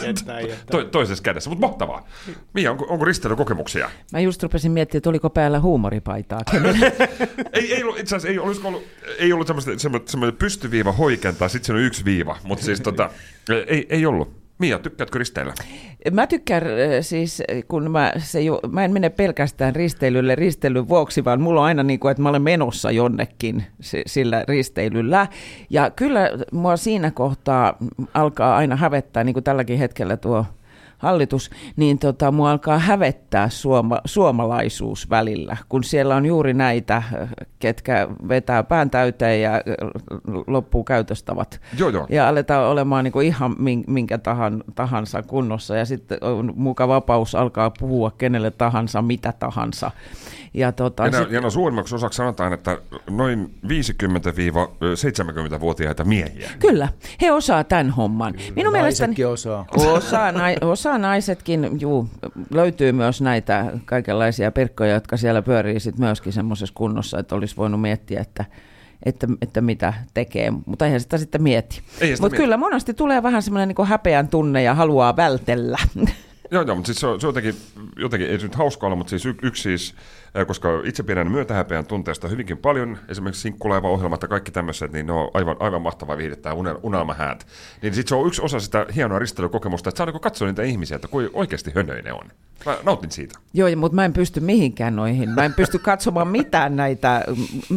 Jättää, 0.07 0.41
jättää. 0.41 0.57
to, 0.71 0.85
toisessa 0.85 1.23
kädessä, 1.25 1.51
mutta 1.51 1.67
mahtavaa. 1.67 2.07
Mia, 2.55 2.71
onko, 2.71 2.87
onko 2.89 3.05
risteilykokemuksia? 3.05 3.91
Mä 4.13 4.21
just 4.21 4.43
rupesin 4.43 4.73
miettimään, 4.73 4.99
että 4.99 5.11
oliko 5.11 5.31
päällä 5.31 5.61
huumoripaitaa. 5.61 6.41
Ei, 7.53 7.75
ei 7.75 7.83
ollut, 7.83 7.99
itse 7.99 8.17
asiassa 8.17 8.29
ei, 8.29 8.39
olisiko 8.39 8.69
ollut, 8.69 8.85
ei 9.19 9.33
ollut 9.33 9.47
semmoista, 9.47 9.79
semmoista, 9.79 10.11
semmoista 10.11 10.39
pystyviiva 10.39 10.93
hoikentaa, 10.93 11.49
sitten 11.49 11.67
siinä 11.67 11.79
on 11.79 11.85
yksi 11.85 12.05
viiva, 12.05 12.37
mutta 12.43 12.65
siis 12.65 12.81
tota, 12.81 13.11
ei, 13.67 13.87
ei 13.91 14.07
ollut. 14.07 14.42
Mia, 14.63 14.79
tykkäätkö 14.79 15.19
risteillä? 15.19 15.55
Mä 16.11 16.27
tykkään 16.27 16.63
äh, 16.63 16.71
siis, 17.01 17.43
kun 17.69 17.91
mä, 17.91 18.13
se 18.19 18.41
jo, 18.41 18.61
mä 18.71 18.85
en 18.85 18.93
mene 18.93 19.11
pelkästään 19.11 19.77
risteilylle 19.77 20.35
risteilyn 20.35 20.89
vuoksi, 20.89 21.25
vaan 21.25 21.41
mulla 21.41 21.61
on 21.61 21.67
aina 21.67 21.83
niin 21.83 22.01
kuin, 22.01 22.11
että 22.11 22.23
mä 22.23 22.29
olen 22.29 22.43
menossa 22.43 22.91
jonnekin 22.91 23.65
si- 23.81 24.03
sillä 24.07 24.45
risteilyllä. 24.49 25.27
Ja 25.71 25.91
kyllä 25.91 26.31
mua 26.53 26.77
siinä 26.77 27.11
kohtaa 27.11 27.77
alkaa 28.15 28.57
aina 28.57 28.77
hävettää, 28.77 29.25
niin 29.25 29.35
kuin 29.35 29.45
tälläkin 29.45 29.79
hetkellä 29.79 30.17
tuo 30.17 30.47
hallitus, 31.03 31.51
niin 31.77 31.99
tota, 31.99 32.33
mua 32.33 32.51
alkaa 32.51 32.79
hävettää 32.79 33.49
suoma, 33.49 34.01
suomalaisuus 34.05 35.11
välillä, 35.11 35.57
kun 35.69 35.85
siellä 35.85 36.17
on 36.17 36.27
juuri 36.27 36.55
näitä, 36.55 36.97
äh, 36.97 37.29
ketkä 37.59 38.09
vetää 38.29 38.63
pään 38.63 38.91
täyteen 38.91 39.43
ja 39.43 39.55
äh, 39.55 39.63
loppuu 40.47 40.85
käytöstavat. 40.85 41.61
Joo, 41.79 41.89
joo. 41.89 42.07
Ja 42.11 42.29
aletaan 42.29 42.69
olemaan 42.69 43.05
niin 43.05 43.13
kuin 43.13 43.27
ihan 43.27 43.55
min- 43.59 43.85
minkä 43.87 44.19
tahan, 44.19 44.65
tahansa 44.75 45.23
kunnossa 45.23 45.77
ja 45.77 45.85
sitten 45.85 46.19
on 46.21 46.53
muka 46.57 46.89
vapaus 46.89 47.35
alkaa 47.35 47.71
puhua 47.79 48.11
kenelle 48.19 48.51
tahansa, 48.51 49.03
mitä 49.03 49.33
tahansa. 49.39 49.91
Ja 50.55 50.73
tota, 50.73 51.07
Ja, 51.07 51.13
sit, 51.23 51.31
ja 51.31 51.41
no, 51.41 51.51
suurimmaksi 51.51 51.95
osaksi 51.95 52.17
sanotaan, 52.17 52.53
että 52.53 52.79
noin 53.11 53.55
50-70-vuotiaita 53.67 56.05
miehiä. 56.05 56.51
kyllä, 56.59 56.89
he 57.23 57.33
osaa 57.33 57.65
tämän 57.65 57.91
homman. 57.91 58.35
Minun 58.57 58.73
mielestäni 58.73 59.07
Naisetkin 59.07 59.27
osaa. 59.27 59.67
osa, 59.77 60.33
nai, 60.33 60.57
osa 60.73 60.99
naisetkin, 60.99 61.81
juu, 61.81 62.09
löytyy 62.51 62.93
myös 62.93 63.21
näitä 63.21 63.73
kaikenlaisia 63.85 64.53
perkkoja, 64.53 64.95
jotka 64.95 65.17
siellä 65.17 65.43
pyörii 65.43 65.81
sit 65.81 65.99
myöskin 65.99 66.33
semmoisessa 66.33 66.75
kunnossa, 66.75 67.19
että 67.19 67.35
olisi 67.35 67.57
voinut 67.57 67.81
miettiä, 67.81 68.21
että 68.21 68.45
että, 69.07 69.27
että 69.43 69.61
mitä 69.61 69.95
tekee, 70.15 70.53
mutta 70.67 70.85
eihän 70.87 71.01
sitä 71.01 71.19
sitten 71.19 71.43
mieti. 71.43 71.83
Mutta 72.21 72.37
kyllä 72.37 72.57
monesti 72.57 72.95
tulee 72.95 73.23
vähän 73.23 73.43
semmoinen 73.43 73.69
niin 73.69 73.87
häpeän 73.87 74.29
tunne 74.29 74.63
ja 74.63 74.75
haluaa 74.75 75.17
vältellä. 75.17 75.79
Joo, 76.53 76.63
joo, 76.63 76.75
mutta 76.77 76.87
siis 76.87 77.01
se 77.01 77.07
on, 77.07 77.21
se 77.21 77.27
on 77.27 77.29
jotenkin, 77.29 77.55
jotenkin, 77.97 78.31
ei 78.31 78.39
se 78.39 78.47
nyt 78.47 78.55
hauska 78.55 78.87
olla, 78.87 78.97
mutta 78.97 79.11
siis 79.11 79.27
y, 79.27 79.35
yksi 79.43 79.63
siis, 79.63 79.95
koska 80.47 80.69
itse 80.85 81.03
pidän 81.03 81.31
myötähäpeän 81.31 81.87
tunteesta 81.87 82.29
hyvinkin 82.29 82.59
paljon, 82.59 82.99
esimerkiksi 83.09 83.43
sinkkulaiva-ohjelmat 83.43 84.23
ja 84.23 84.29
kaikki 84.29 84.51
tämmöiset, 84.51 84.93
niin 84.93 85.07
ne 85.07 85.13
on 85.13 85.31
aivan, 85.35 85.57
aivan 85.61 85.83
mahtavaa 85.83 86.17
viihdettä 86.17 86.49
ja 86.49 86.55
unel, 86.55 86.79
unelmahäät. 86.83 87.47
Niin 87.83 87.95
sitten 87.95 88.09
se 88.09 88.15
on 88.15 88.27
yksi 88.27 88.43
osa 88.43 88.61
sitä 88.61 88.87
hienoa 88.95 89.19
risteilykokemusta, 89.19 89.89
että 89.89 89.99
saa 89.99 90.07
niinku 90.07 90.21
katsoa 90.21 90.49
niitä 90.49 90.63
ihmisiä, 90.63 90.95
että 90.95 91.09
kuin 91.09 91.31
oikeasti 91.33 91.73
hönöi 91.75 92.03
ne 92.03 92.13
on. 92.13 92.29
Mä 92.67 92.79
nautin 92.83 93.11
siitä. 93.11 93.39
Joo, 93.55 93.69
mutta 93.77 93.97
mä 93.97 94.05
en 94.05 94.13
pysty 94.13 94.41
mihinkään 94.41 94.97
noihin. 94.97 95.31
Mä 95.31 95.45
en 95.45 95.55
pysty 95.55 95.79
katsomaan 95.79 96.29
mitään 96.29 96.77
näitä, 96.77 97.25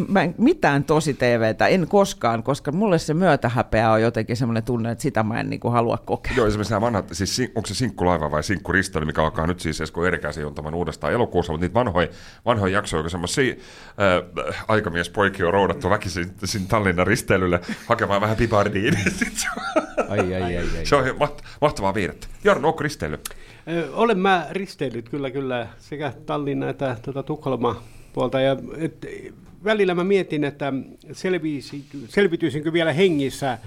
mä 0.08 0.22
en, 0.22 0.34
mitään 0.38 0.84
tosi 0.84 1.14
TVtä, 1.14 1.66
en 1.66 1.86
koskaan, 1.88 2.42
koska 2.42 2.72
mulle 2.72 2.98
se 2.98 3.14
myötähäpeä 3.14 3.90
on 3.90 4.02
jotenkin 4.02 4.36
semmoinen 4.36 4.62
tunne, 4.62 4.90
että 4.90 5.02
sitä 5.02 5.22
mä 5.22 5.40
en 5.40 5.50
niin 5.50 5.60
kuin 5.60 5.72
halua 5.72 5.98
kokea. 6.04 6.32
Joo, 6.36 6.46
esimerkiksi 6.46 6.72
nämä 6.72 6.80
vanhat, 6.80 7.08
siis 7.12 7.42
onko 7.54 7.66
se 7.66 7.74
sinkkulaiva 7.74 8.30
vai 8.30 8.42
sinkkuristely, 8.42 9.04
mikä 9.04 9.22
alkaa 9.22 9.46
nyt 9.46 9.60
siis 9.60 9.80
Esko 9.80 10.06
Erikäisen 10.06 10.42
jontavan 10.42 10.74
uudestaan 10.74 11.12
elokuussa, 11.12 11.52
mutta 11.52 11.64
niitä 11.64 11.74
vanhoja, 11.74 12.08
vanhoja 12.46 12.74
jaksoja, 12.78 13.02
kun 13.02 13.10
semmoisia 13.10 13.54
äh, 14.48 14.64
aikamiespoikia 14.68 15.46
on 15.46 15.52
roudattu 15.52 15.90
väkisin 15.90 16.30
sinne 16.44 16.66
Tallinnan 16.68 17.06
risteilylle 17.06 17.60
hakemaan 17.86 18.20
vähän 18.20 18.36
pipardiin. 18.36 18.94
sit 19.18 19.36
se, 19.38 19.46
on- 19.56 19.86
Ai, 20.08 20.34
ai, 20.34 20.42
ai, 20.42 20.56
ai. 20.56 20.86
se 20.86 20.96
on 20.96 21.04
maht- 21.04 21.44
mahtavaa 21.60 21.94
viihdettä. 21.94 22.26
Jarno, 22.44 22.68
onko 22.68 22.82
risteily? 22.82 23.18
Ö, 23.68 23.88
Olen 23.92 24.18
mä 24.18 24.46
risteillyt 24.50 25.08
kyllä, 25.08 25.30
kyllä 25.30 25.66
sekä 25.78 26.12
Tallinna 26.26 26.68
että 26.68 26.96
tuota 27.02 27.22
Tukholma 27.22 27.82
puolta. 28.12 28.40
Ja, 28.40 28.56
et, 28.78 29.06
välillä 29.64 29.94
mä 29.94 30.04
mietin, 30.04 30.44
että 30.44 30.72
selvisi, 31.12 31.84
selviytyisinkö 32.08 32.72
vielä 32.72 32.92
hengissä, 32.92 33.58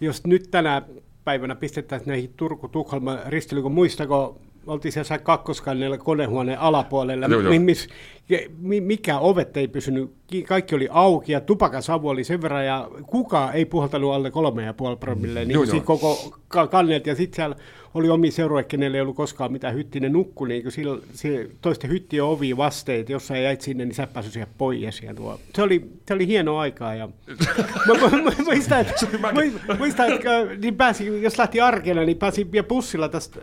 jos 0.00 0.24
nyt 0.26 0.50
tänä 0.50 0.82
päivänä 1.24 1.54
pistettäisiin 1.54 2.08
näihin 2.08 2.32
Turku-Tukholma 2.36 3.18
risteilyyn, 3.26 3.62
kun 3.62 3.72
muistako, 3.72 4.40
oltiin 4.66 4.92
siellä 4.92 5.18
kakkoskannella 5.18 5.98
konehuoneen 5.98 6.58
alapuolella, 6.58 7.26
Joo, 7.26 7.40
joo. 7.40 7.50
mi- 7.50 7.58
miss, 7.58 7.88
ke- 8.32 8.50
mi- 8.58 8.80
mikä 8.80 9.18
ovet 9.18 9.56
ei 9.56 9.68
pysynyt, 9.68 10.10
ki- 10.26 10.42
kaikki 10.42 10.74
oli 10.74 10.88
auki 10.90 11.32
ja 11.32 11.40
tupakasavu 11.40 12.08
oli 12.08 12.24
sen 12.24 12.42
verran 12.42 12.66
ja 12.66 12.88
kukaan 13.06 13.54
ei 13.54 13.64
puhaltanut 13.64 14.12
alle 14.12 14.30
kolme 14.30 14.64
ja 14.64 14.74
puoli 14.74 14.96
promille, 14.96 15.44
niin 15.44 15.54
Joo, 15.54 15.64
joo, 15.64 15.80
koko 15.80 16.36
ka- 16.48 16.66
kannelta 16.66 17.08
ja 17.08 17.14
sitten 17.14 17.36
siellä 17.36 17.56
oli 17.94 18.08
omi 18.08 18.28
kenelle 18.68 18.96
ei 18.96 19.00
ollut 19.00 19.16
koskaan 19.16 19.52
mitään 19.52 19.74
hyttinen 19.74 20.12
nukku, 20.12 20.44
niin 20.44 20.62
kun 20.62 20.72
sillä, 20.72 20.98
se 21.14 21.48
toisten 21.60 21.90
hyttien 21.90 22.24
ovi 22.24 22.56
vasteet, 22.56 23.08
jos 23.08 23.26
sä 23.26 23.38
jäit 23.38 23.60
sinne, 23.60 23.84
niin 23.84 23.94
sä 23.94 24.02
et 24.02 24.12
päässyt 24.12 24.32
siihen 24.32 24.48
pois. 24.58 25.02
Ja 25.02 25.14
tuo. 25.14 25.40
Se, 25.54 25.62
oli, 25.62 25.90
se 26.08 26.14
oli 26.14 26.26
hieno 26.26 26.58
aikaa. 26.58 26.94
Ja... 26.94 27.08
mä, 27.86 27.94
mä, 28.10 28.22
mä, 28.22 28.30
muistan, 28.44 28.80
että, 28.80 28.94
muistan, 29.78 30.12
että 30.12 30.30
niin 30.62 30.74
pääsi, 30.76 31.22
jos 31.22 31.38
lähti 31.38 31.60
arkena, 31.60 32.04
niin 32.04 32.16
pääsi 32.18 32.52
vielä 32.52 32.66
bussilla 32.66 33.08
tästä 33.08 33.40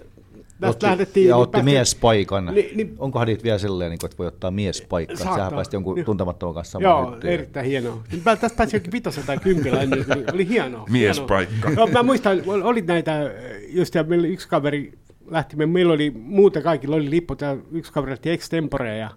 Otti, 0.70 0.86
lähdettiin. 0.86 1.28
ja 1.28 1.36
niin 1.36 1.42
otti 1.44 1.52
päästiin- 1.52 1.74
miespaikan. 1.76 2.46
Niin- 2.46 2.78
niin- 2.78 2.96
Onkohan 2.98 3.28
niitä 3.28 3.44
vielä 3.44 3.58
silleen, 3.58 3.90
niin 3.92 4.00
kuin, 4.00 4.08
että 4.08 4.18
voi 4.18 4.28
ottaa 4.28 4.52
miespaikan? 4.52 5.18
Saattaa. 5.18 5.36
Sähän 5.38 5.54
pääsit 5.54 5.74
jonkun 5.74 5.98
Joo. 5.98 6.06
tuntemattoman 6.06 6.56
kanssa 6.56 6.72
samaan 6.72 7.04
Joo, 7.04 7.12
hyttyyn. 7.12 7.34
erittäin 7.34 7.66
hienoa. 7.66 8.04
Niin 8.12 8.24
Tästä 8.24 8.50
pääsi 8.58 8.76
jokin 8.76 8.92
vitosen 8.92 9.24
tai 9.24 9.38
kympillä 9.38 9.82
ennen, 9.82 10.06
niin 10.16 10.34
oli 10.34 10.48
hienoa. 10.48 10.86
Miespaikka. 10.90 11.68
hienoa. 11.70 11.86
Joo, 11.88 11.94
mä 11.94 12.04
muistan, 12.04 12.42
oli 12.46 12.82
näitä, 12.82 13.32
just 13.70 13.96
ja 13.96 14.04
meillä 14.04 14.28
yksi 14.28 14.48
kaveri 14.50 14.94
lähti, 15.30 15.56
me- 15.56 15.66
meillä 15.66 15.94
oli 15.94 16.10
muuten 16.16 16.64
kaikilla 16.64 16.96
oli 16.96 17.10
lipput 17.10 17.42
ja 17.42 17.58
yksi 17.72 17.94
kaveri 17.94 18.10
lähti 18.12 18.30
extempore 18.30 18.98
ja 18.98 19.10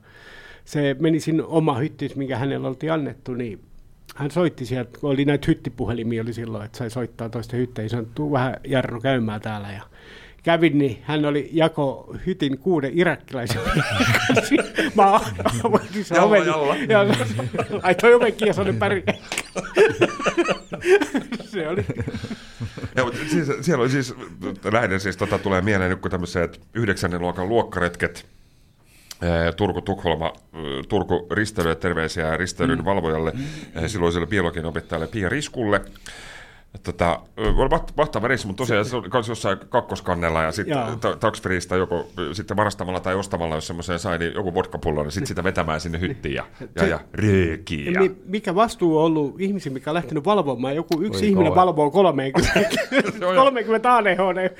se 0.65 0.97
meni 1.01 1.21
sinne 1.21 1.43
oma 1.43 1.75
hyttis, 1.79 2.17
minkä 2.17 2.37
hänellä 2.39 2.69
oltiin 2.69 2.93
annettu, 2.93 3.35
niin 3.35 3.61
hän 4.17 4.31
soitti 4.31 4.67
sieltä, 4.67 4.99
kun 5.01 5.11
oli 5.11 5.25
näitä 5.25 5.45
hyttipuhelimia 5.49 6.23
oli 6.23 6.33
silloin, 6.33 6.65
että 6.65 6.79
sai 6.79 6.91
soittaa 6.91 7.29
toisten 7.29 7.61
hytteihin, 7.61 7.91
sanoi, 7.91 8.07
tuu 8.15 8.33
vähän 8.33 8.57
Jarno 8.67 9.01
käymään 9.01 9.41
täällä 9.41 9.69
ja 9.73 9.83
kävin, 10.47 10.79
niin 10.79 10.99
hän 11.03 11.25
oli 11.25 11.49
jako 11.53 12.17
hytin 12.27 12.59
kuuden 12.59 12.91
irakkilaisen. 12.95 13.61
Mä 14.97 15.21
avoin 15.65 16.05
sen 16.05 16.17
Jalla, 16.17 16.57
oven. 16.57 16.91
Ja 16.91 17.07
laitoin 17.83 18.15
oven 18.15 18.33
kiinni 18.33 18.51
ja 18.51 18.55
sanoin 18.55 18.77
päri. 18.77 19.05
Se 21.45 21.69
oli. 21.69 21.85
Ja, 22.97 23.05
mutta 23.05 23.19
siis, 23.31 23.49
siellä 23.61 23.83
oli 23.83 23.91
siis, 23.91 24.15
lähinnä 24.73 24.99
siis 24.99 25.17
tota, 25.17 25.39
tulee 25.39 25.61
mieleen 25.63 25.91
nyt 25.91 26.01
kun 26.01 26.11
tämmöiset 26.11 26.61
yhdeksännen 26.75 27.21
luokan 27.21 27.49
luokkaretket, 27.49 28.27
Turku, 29.57 29.81
Tukholma, 29.81 30.33
Turku 30.89 31.27
risteilyä 31.31 31.75
terveisiä 31.75 32.37
risteilyn 32.37 32.79
mm. 32.79 32.85
valvojalle, 32.85 33.33
silloiselle 33.87 34.27
biologian 34.27 34.67
opettajalle 34.67 35.07
Pia 35.07 35.29
Riskulle. 35.29 35.81
Tota, 36.83 37.21
mahtava 37.97 38.29
reissu, 38.29 38.49
mutta 38.49 38.61
tosiaan 38.61 38.85
se 38.85 38.97
oli 38.97 39.09
jossain 39.29 39.59
kakkoskannella 39.69 40.43
ja 40.43 40.53
sitten 40.53 40.77
taksfriistä 41.21 41.77
joku 41.77 42.07
sitten 42.33 42.57
varastamalla 42.57 43.01
tai 43.01 43.15
ostamalla, 43.15 43.55
jos 43.55 43.67
semmoiseen 43.67 43.99
sai, 43.99 44.19
niin 44.19 44.35
joku 44.35 44.55
vodkapullo, 44.55 45.03
niin 45.03 45.13
sitten 45.13 45.27
sitä 45.27 45.45
vetämään 45.45 45.81
sinne 45.81 46.01
hyttiin 46.01 46.35
ja, 46.35 46.45
ja, 46.77 46.87
ja 46.87 47.01
röökiä. 47.13 47.91
Ja... 47.91 48.01
Mikä 48.27 48.55
vastuu 48.55 48.99
on 48.99 49.05
ollut 49.05 49.41
ihmisiä, 49.41 49.73
mikä 49.73 49.91
on 49.91 49.95
lähtenyt 49.95 50.25
valvomaan? 50.25 50.77
Joku 50.77 51.03
yksi 51.03 51.25
Oi, 51.25 51.29
ihminen 51.29 51.53
kova. 51.53 51.61
valvoo 51.61 51.91
30, 51.91 52.51
30 53.35 53.97
ADHD. 53.97 54.51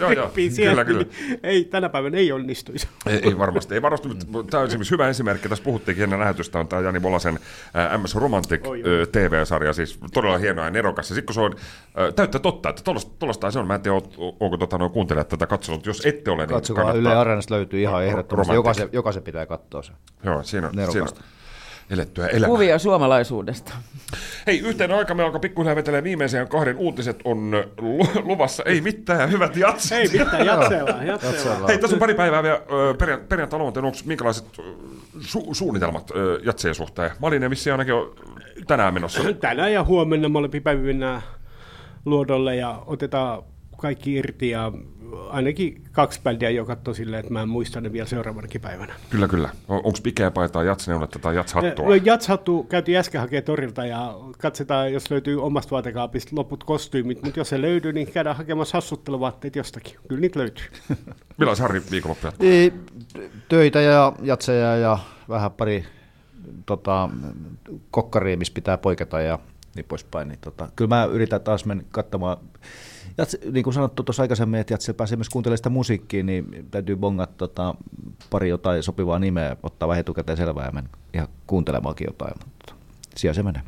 joo, 0.00 0.12
joo, 0.12 0.30
kyllä, 0.56 0.84
kyllä. 0.84 1.04
Ei, 1.42 1.64
tänä 1.64 1.88
päivänä 1.88 2.16
ei 2.18 2.32
onnistuisi. 2.32 2.88
ei, 3.06 3.20
ei 3.22 3.38
varmasti, 3.38 3.74
ei 3.74 3.82
varmasti. 3.82 4.08
Tämä 4.50 4.60
on 4.60 4.66
esimerkiksi 4.66 4.90
hyvä 4.90 5.08
esimerkki, 5.08 5.48
tässä 5.48 5.64
puhuttiinkin 5.64 6.04
ennen 6.04 6.20
lähetystä, 6.20 6.58
on 6.58 6.68
tämä 6.68 6.82
Jani 6.82 7.02
Volasen 7.02 7.38
MS 8.02 8.14
Romantic 8.14 8.62
TV-sarja, 9.12 9.72
siis 9.72 9.98
todella 10.14 10.38
hieno 10.38 10.64
ja 10.64 10.70
nerokas. 10.70 11.10
Ja 11.10 11.14
sitten 11.14 11.26
kun 11.26 11.34
se 11.34 11.40
on 11.44 11.54
äh, 11.54 12.14
täyttä 12.14 12.38
totta, 12.38 12.68
että 12.68 12.82
tuollaista 13.18 13.50
se 13.50 13.58
on. 13.58 13.66
Mä 13.66 13.74
en 13.74 13.80
tiedä, 13.80 13.96
onko 14.40 14.56
tota, 14.56 14.78
noin 14.78 14.90
kuuntelijat 14.90 15.28
tätä 15.28 15.46
katsonut. 15.46 15.86
Jos 15.86 16.06
ette 16.06 16.30
ole, 16.30 16.42
niin 16.42 16.54
Katsokaa, 16.54 16.84
kannattaa... 16.84 17.12
Yle 17.12 17.20
Areenasta 17.20 17.54
löytyy 17.54 17.80
ihan 17.80 18.04
ehdottomasti. 18.04 18.54
Jokaisen, 18.54 18.88
jokaisen 18.92 19.22
pitää 19.22 19.46
katsoa 19.46 19.82
se. 19.82 19.92
Joo, 20.24 20.42
siinä 20.42 20.66
on, 20.66 20.74
siinä 20.92 21.02
on 21.02 21.08
elettyä 21.90 22.26
elämää. 22.26 22.48
Kuvia 22.48 22.78
suomalaisuudesta. 22.78 23.72
Hei, 24.46 24.58
yhteen 24.58 24.92
aika 24.92 25.14
me 25.14 25.22
alkaa 25.22 25.40
pikkuhiljaa 25.40 25.76
vetelee 25.76 26.02
viimeisen 26.02 26.48
kahden 26.48 26.76
uutiset 26.76 27.20
on 27.24 27.52
luvassa. 28.22 28.62
Ei 28.66 28.80
mitään, 28.80 29.30
hyvät 29.30 29.56
jatset. 29.56 29.98
Ei 29.98 30.08
mitään, 30.08 30.46
jatsellaan, 30.46 31.06
jatsellaan. 31.06 31.66
Hei, 31.66 31.78
tässä 31.78 31.96
on 31.96 32.00
pari 32.00 32.14
päivää 32.14 32.42
vielä 32.42 32.60
perjantai 32.98 33.28
perjantai 33.28 33.60
onko 33.60 33.98
minkälaiset 34.04 34.44
su- 35.18 35.54
suunnitelmat 35.54 36.10
jatseen 36.44 36.74
suhteen? 36.74 37.10
Malinen 37.18 37.50
vissi 37.50 37.70
ainakin 37.70 37.94
on 37.94 38.14
tänään 38.66 38.94
menossa. 38.94 39.34
Tänään 39.40 39.72
ja 39.72 39.84
huomenna 39.84 40.28
molempi 40.28 40.60
päivinä 40.60 41.22
luodolle 42.04 42.56
ja 42.56 42.82
otetaan 42.86 43.42
kaikki 43.78 44.14
irti 44.14 44.50
ja 44.50 44.72
ainakin 45.30 45.84
kaksi 45.92 46.20
bändiä 46.22 46.50
jo 46.50 46.64
katsoi 46.64 46.94
silleen, 46.94 47.20
että 47.20 47.32
mä 47.32 47.42
en 47.42 47.48
muista 47.48 47.80
ne 47.80 47.92
vielä 47.92 48.06
seuraavanakin 48.06 48.60
päivänä. 48.60 48.94
Kyllä, 49.10 49.28
kyllä. 49.28 49.48
On, 49.68 49.76
Onko 49.76 49.98
pikeä 50.02 50.30
paitaa 50.30 50.64
jatsneuletta 50.64 51.18
tai 51.18 51.36
jatshattua? 51.36 51.88
No, 51.88 51.94
jatshattu 51.94 52.64
käytiin 52.64 52.98
äsken 52.98 53.20
hakemaan 53.20 53.44
torilta 53.44 53.86
ja 53.86 54.14
katsotaan, 54.38 54.92
jos 54.92 55.10
löytyy 55.10 55.42
omasta 55.42 55.70
vaatekaapista 55.70 56.36
loput 56.36 56.64
kostyymit, 56.64 57.22
mutta 57.22 57.40
jos 57.40 57.52
ei 57.52 57.60
löydy, 57.60 57.92
niin 57.92 58.12
käydään 58.12 58.36
hakemassa 58.36 58.76
hassutteluvaatteet 58.76 59.56
jostakin. 59.56 59.96
Kyllä 60.08 60.20
niitä 60.20 60.38
löytyy. 60.38 60.66
Milloin 61.38 61.58
Harri 61.58 61.82
viikonloppuja? 61.90 62.32
Töitä 63.48 63.80
ja 63.80 64.12
jatseja 64.22 64.76
ja 64.76 64.98
vähän 65.28 65.52
pari 65.52 65.84
tota, 66.66 67.08
kokkaria, 67.90 68.36
missä 68.36 68.54
pitää 68.54 68.78
poiketa 68.78 69.20
ja 69.20 69.38
niin 69.74 69.84
poispäin. 69.88 70.28
Niin 70.28 70.38
tota, 70.40 70.68
kyllä 70.76 70.88
mä 70.88 71.04
yritän 71.04 71.40
taas 71.40 71.64
mennä 71.64 71.84
katsomaan 71.90 72.36
Jats, 73.18 73.36
niin 73.52 73.64
kuin 73.64 73.74
sanottu 73.74 74.02
tuossa 74.02 74.22
aikaisemmin, 74.22 74.60
että 74.60 74.74
Jatsi 74.74 74.92
pääsee 74.92 75.16
myös 75.16 75.28
kuuntelemaan 75.28 75.58
sitä 75.58 75.68
musiikkia, 75.68 76.22
niin 76.22 76.66
täytyy 76.70 76.96
bongata 76.96 77.32
tota, 77.36 77.74
pari 78.30 78.48
jotain 78.48 78.82
sopivaa 78.82 79.18
nimeä, 79.18 79.56
ottaa 79.62 79.88
vähän 79.88 80.00
etukäteen 80.00 80.36
selvää 80.36 80.66
ja 80.66 80.72
mennä 80.72 80.90
ihan 81.14 81.28
kuuntelemaankin 81.46 82.06
jotain. 82.06 82.34
Mutta 82.44 82.74
siellä 83.16 83.34
se 83.34 83.42
menee. 83.42 83.62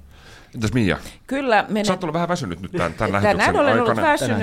Entäs 0.55 0.73
Mia? 0.73 0.99
Kyllä. 1.27 1.65
Menen... 1.69 1.87
Sä 1.87 1.93
oot 1.93 2.05
ollut 2.05 2.15
vähän 2.15 2.29
väsynyt 2.29 2.61
nyt 2.63 2.73
tämän, 2.73 2.95
tämän 2.95 3.23
Tänään 3.23 3.57
olen 3.57 3.73
aikana. 3.73 3.83
ollut 3.83 4.03
väsynyt, 4.03 4.37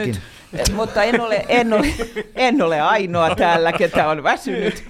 Tänäänkin. 0.52 0.76
mutta 0.76 1.04
en 1.04 1.22
ole, 1.22 1.46
en, 1.48 1.74
ole, 1.74 1.88
en 2.36 2.62
ole 2.62 2.82
ainoa 2.82 3.36
täällä, 3.36 3.74
ketä 3.74 4.10
on 4.10 4.24
väsynyt. 4.24 4.84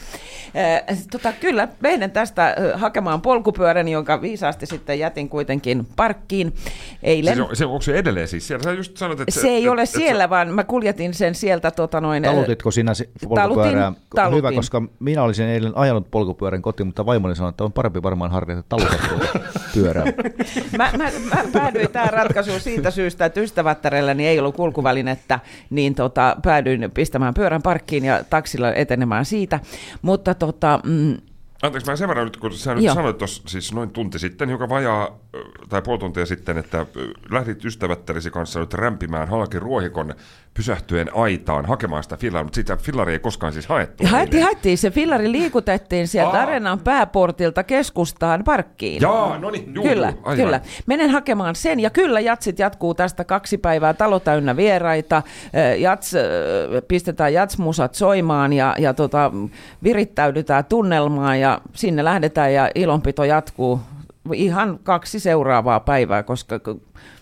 Tota, 1.11 1.33
kyllä, 1.39 1.67
menen 1.79 2.11
tästä 2.11 2.55
hakemaan 2.75 3.21
polkupyörän, 3.21 3.87
jonka 3.87 4.21
viisaasti 4.21 4.65
sitten 4.65 4.99
jätin 4.99 5.29
kuitenkin 5.29 5.87
parkkiin 5.95 6.53
eilen. 7.03 7.35
Siis 7.35 7.49
on, 7.49 7.55
se, 7.55 7.65
onko 7.65 7.81
se 7.81 7.97
edelleen 7.97 8.27
siis 8.27 8.47
siellä? 8.47 8.63
Sä 8.63 8.71
just 8.71 8.97
sanot, 8.97 9.19
että 9.19 9.31
se, 9.31 9.41
se 9.41 9.47
ei 9.47 9.63
et, 9.63 9.69
ole 9.69 9.81
et, 9.81 9.89
siellä, 9.89 10.23
et, 10.23 10.29
vaan 10.29 10.53
mä 10.53 10.63
kuljetin 10.63 11.13
sen 11.13 11.35
sieltä. 11.35 11.71
Tota 11.71 12.01
noin, 12.01 12.23
Talutitko 12.23 12.71
sinä 12.71 12.91
polkupyörää? 13.29 13.93
Talutin, 14.15 14.37
Hyvä, 14.37 14.51
koska 14.51 14.81
minä 14.99 15.23
olisin 15.23 15.45
eilen 15.45 15.77
ajanut 15.77 16.11
polkupyörän 16.11 16.61
kotiin, 16.61 16.87
mutta 16.87 17.05
vaimoni 17.05 17.35
sanoi, 17.35 17.49
että 17.49 17.63
on 17.63 17.73
parempi 17.73 18.03
varmaan 18.03 18.31
harjoittaa 18.31 18.79
talutettua 18.79 19.51
pyörää. 19.73 20.05
mä, 20.77 20.91
mä, 20.97 21.11
mä 21.35 21.43
päädyin 21.53 21.91
tähän 21.91 22.13
ratkaisuun 22.13 22.59
siitä 22.59 22.91
syystä, 22.91 23.25
että 23.25 23.41
ystävättärelläni 23.41 24.27
ei 24.27 24.39
ollut 24.39 24.55
kulkuvälinettä, 24.55 25.39
niin 25.69 25.95
tota, 25.95 26.35
päädyin 26.43 26.91
pistämään 26.93 27.33
pyörän 27.33 27.61
parkkiin 27.61 28.05
ja 28.05 28.23
taksilla 28.29 28.73
etenemään 28.73 29.25
siitä. 29.25 29.59
Mutta 30.01 30.33
tota, 30.41 30.81
mm, 30.81 31.17
Anteeksi, 31.61 31.91
mä 31.91 31.95
sen 31.95 32.07
verran 32.07 32.25
nyt, 32.25 32.37
kun 32.37 32.53
sä 32.53 32.75
nyt 32.75 32.83
Joo. 32.83 32.95
sanoit 32.95 33.17
tuossa 33.17 33.43
siis 33.47 33.73
noin 33.73 33.89
tunti 33.89 34.19
sitten, 34.19 34.49
joka 34.49 34.69
vajaa, 34.69 35.19
tai 35.69 35.81
puoli 35.81 35.99
tuntia 35.99 36.25
sitten, 36.25 36.57
että 36.57 36.85
lähdit 37.31 37.65
ystävättärisi 37.65 38.31
kanssa 38.31 38.59
nyt 38.59 38.73
rämpimään 38.73 39.27
halki 39.27 39.59
ruohikon 39.59 40.13
pysähtyen 40.53 41.15
aitaan 41.15 41.65
hakemaan 41.65 42.03
sitä 42.03 42.17
fillaria, 42.17 42.43
mutta 42.43 42.55
sitä 42.55 42.77
fillaria 42.77 43.13
ei 43.13 43.19
koskaan 43.19 43.53
siis 43.53 43.67
haettu. 43.67 44.03
Haettiin, 44.07 44.43
haettiin. 44.43 44.77
Se 44.77 44.91
fillari 44.91 45.31
liikutettiin 45.31 46.07
sieltä 46.07 46.37
Aa. 46.37 46.41
arenan 46.41 46.79
pääportilta 46.79 47.63
keskustaan 47.63 48.43
parkkiin. 48.43 49.01
Jaa, 49.01 49.37
no 49.37 49.49
niin, 49.49 49.75
juu, 49.75 49.83
Kyllä, 49.83 50.13
aivan. 50.23 50.35
kyllä. 50.45 50.61
Menen 50.85 51.09
hakemaan 51.09 51.55
sen, 51.55 51.79
ja 51.79 51.89
kyllä 51.89 52.19
jatsit 52.19 52.59
jatkuu 52.59 52.93
tästä 52.93 53.23
kaksi 53.23 53.57
päivää, 53.57 53.93
talo 53.93 54.19
täynnä 54.19 54.57
vieraita, 54.57 55.23
jats, 55.77 56.13
pistetään 56.87 57.33
jatsmusat 57.33 57.95
soimaan, 57.95 58.53
ja, 58.53 58.75
ja 58.79 58.93
tota, 58.93 59.31
virittäydytään 59.83 60.65
tunnelmaan, 60.65 61.39
ja 61.39 61.50
sinne 61.73 62.03
lähdetään, 62.03 62.53
ja 62.53 62.69
ilonpito 62.75 63.23
jatkuu 63.23 63.81
ihan 64.33 64.79
kaksi 64.83 65.19
seuraavaa 65.19 65.79
päivää, 65.79 66.23
koska 66.23 66.59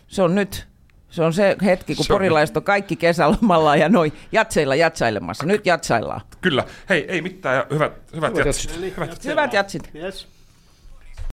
se 0.08 0.22
on 0.22 0.36
nyt 0.36 0.70
se 1.10 1.24
on 1.24 1.34
se 1.34 1.56
hetki, 1.64 1.96
kun 1.96 2.06
porilaiset 2.10 2.58
on 2.58 2.64
kaikki 2.64 2.96
kesälomalla 2.96 3.76
ja 3.76 3.90
noin 3.90 4.14
jatseilla 4.32 4.76
jatsailemassa. 4.76 5.46
Nyt 5.46 5.66
jatsaillaan. 5.66 6.22
Kyllä. 6.42 6.64
Hei, 6.90 7.06
ei 7.08 7.22
mitään 7.22 7.56
ja 7.56 7.66
hyvät, 7.70 7.94
hyvät, 8.16 8.38
jatsit. 8.38 8.80
Hyvät 9.26 9.54
jatsit. 9.54 9.90
Yes. 9.96 10.28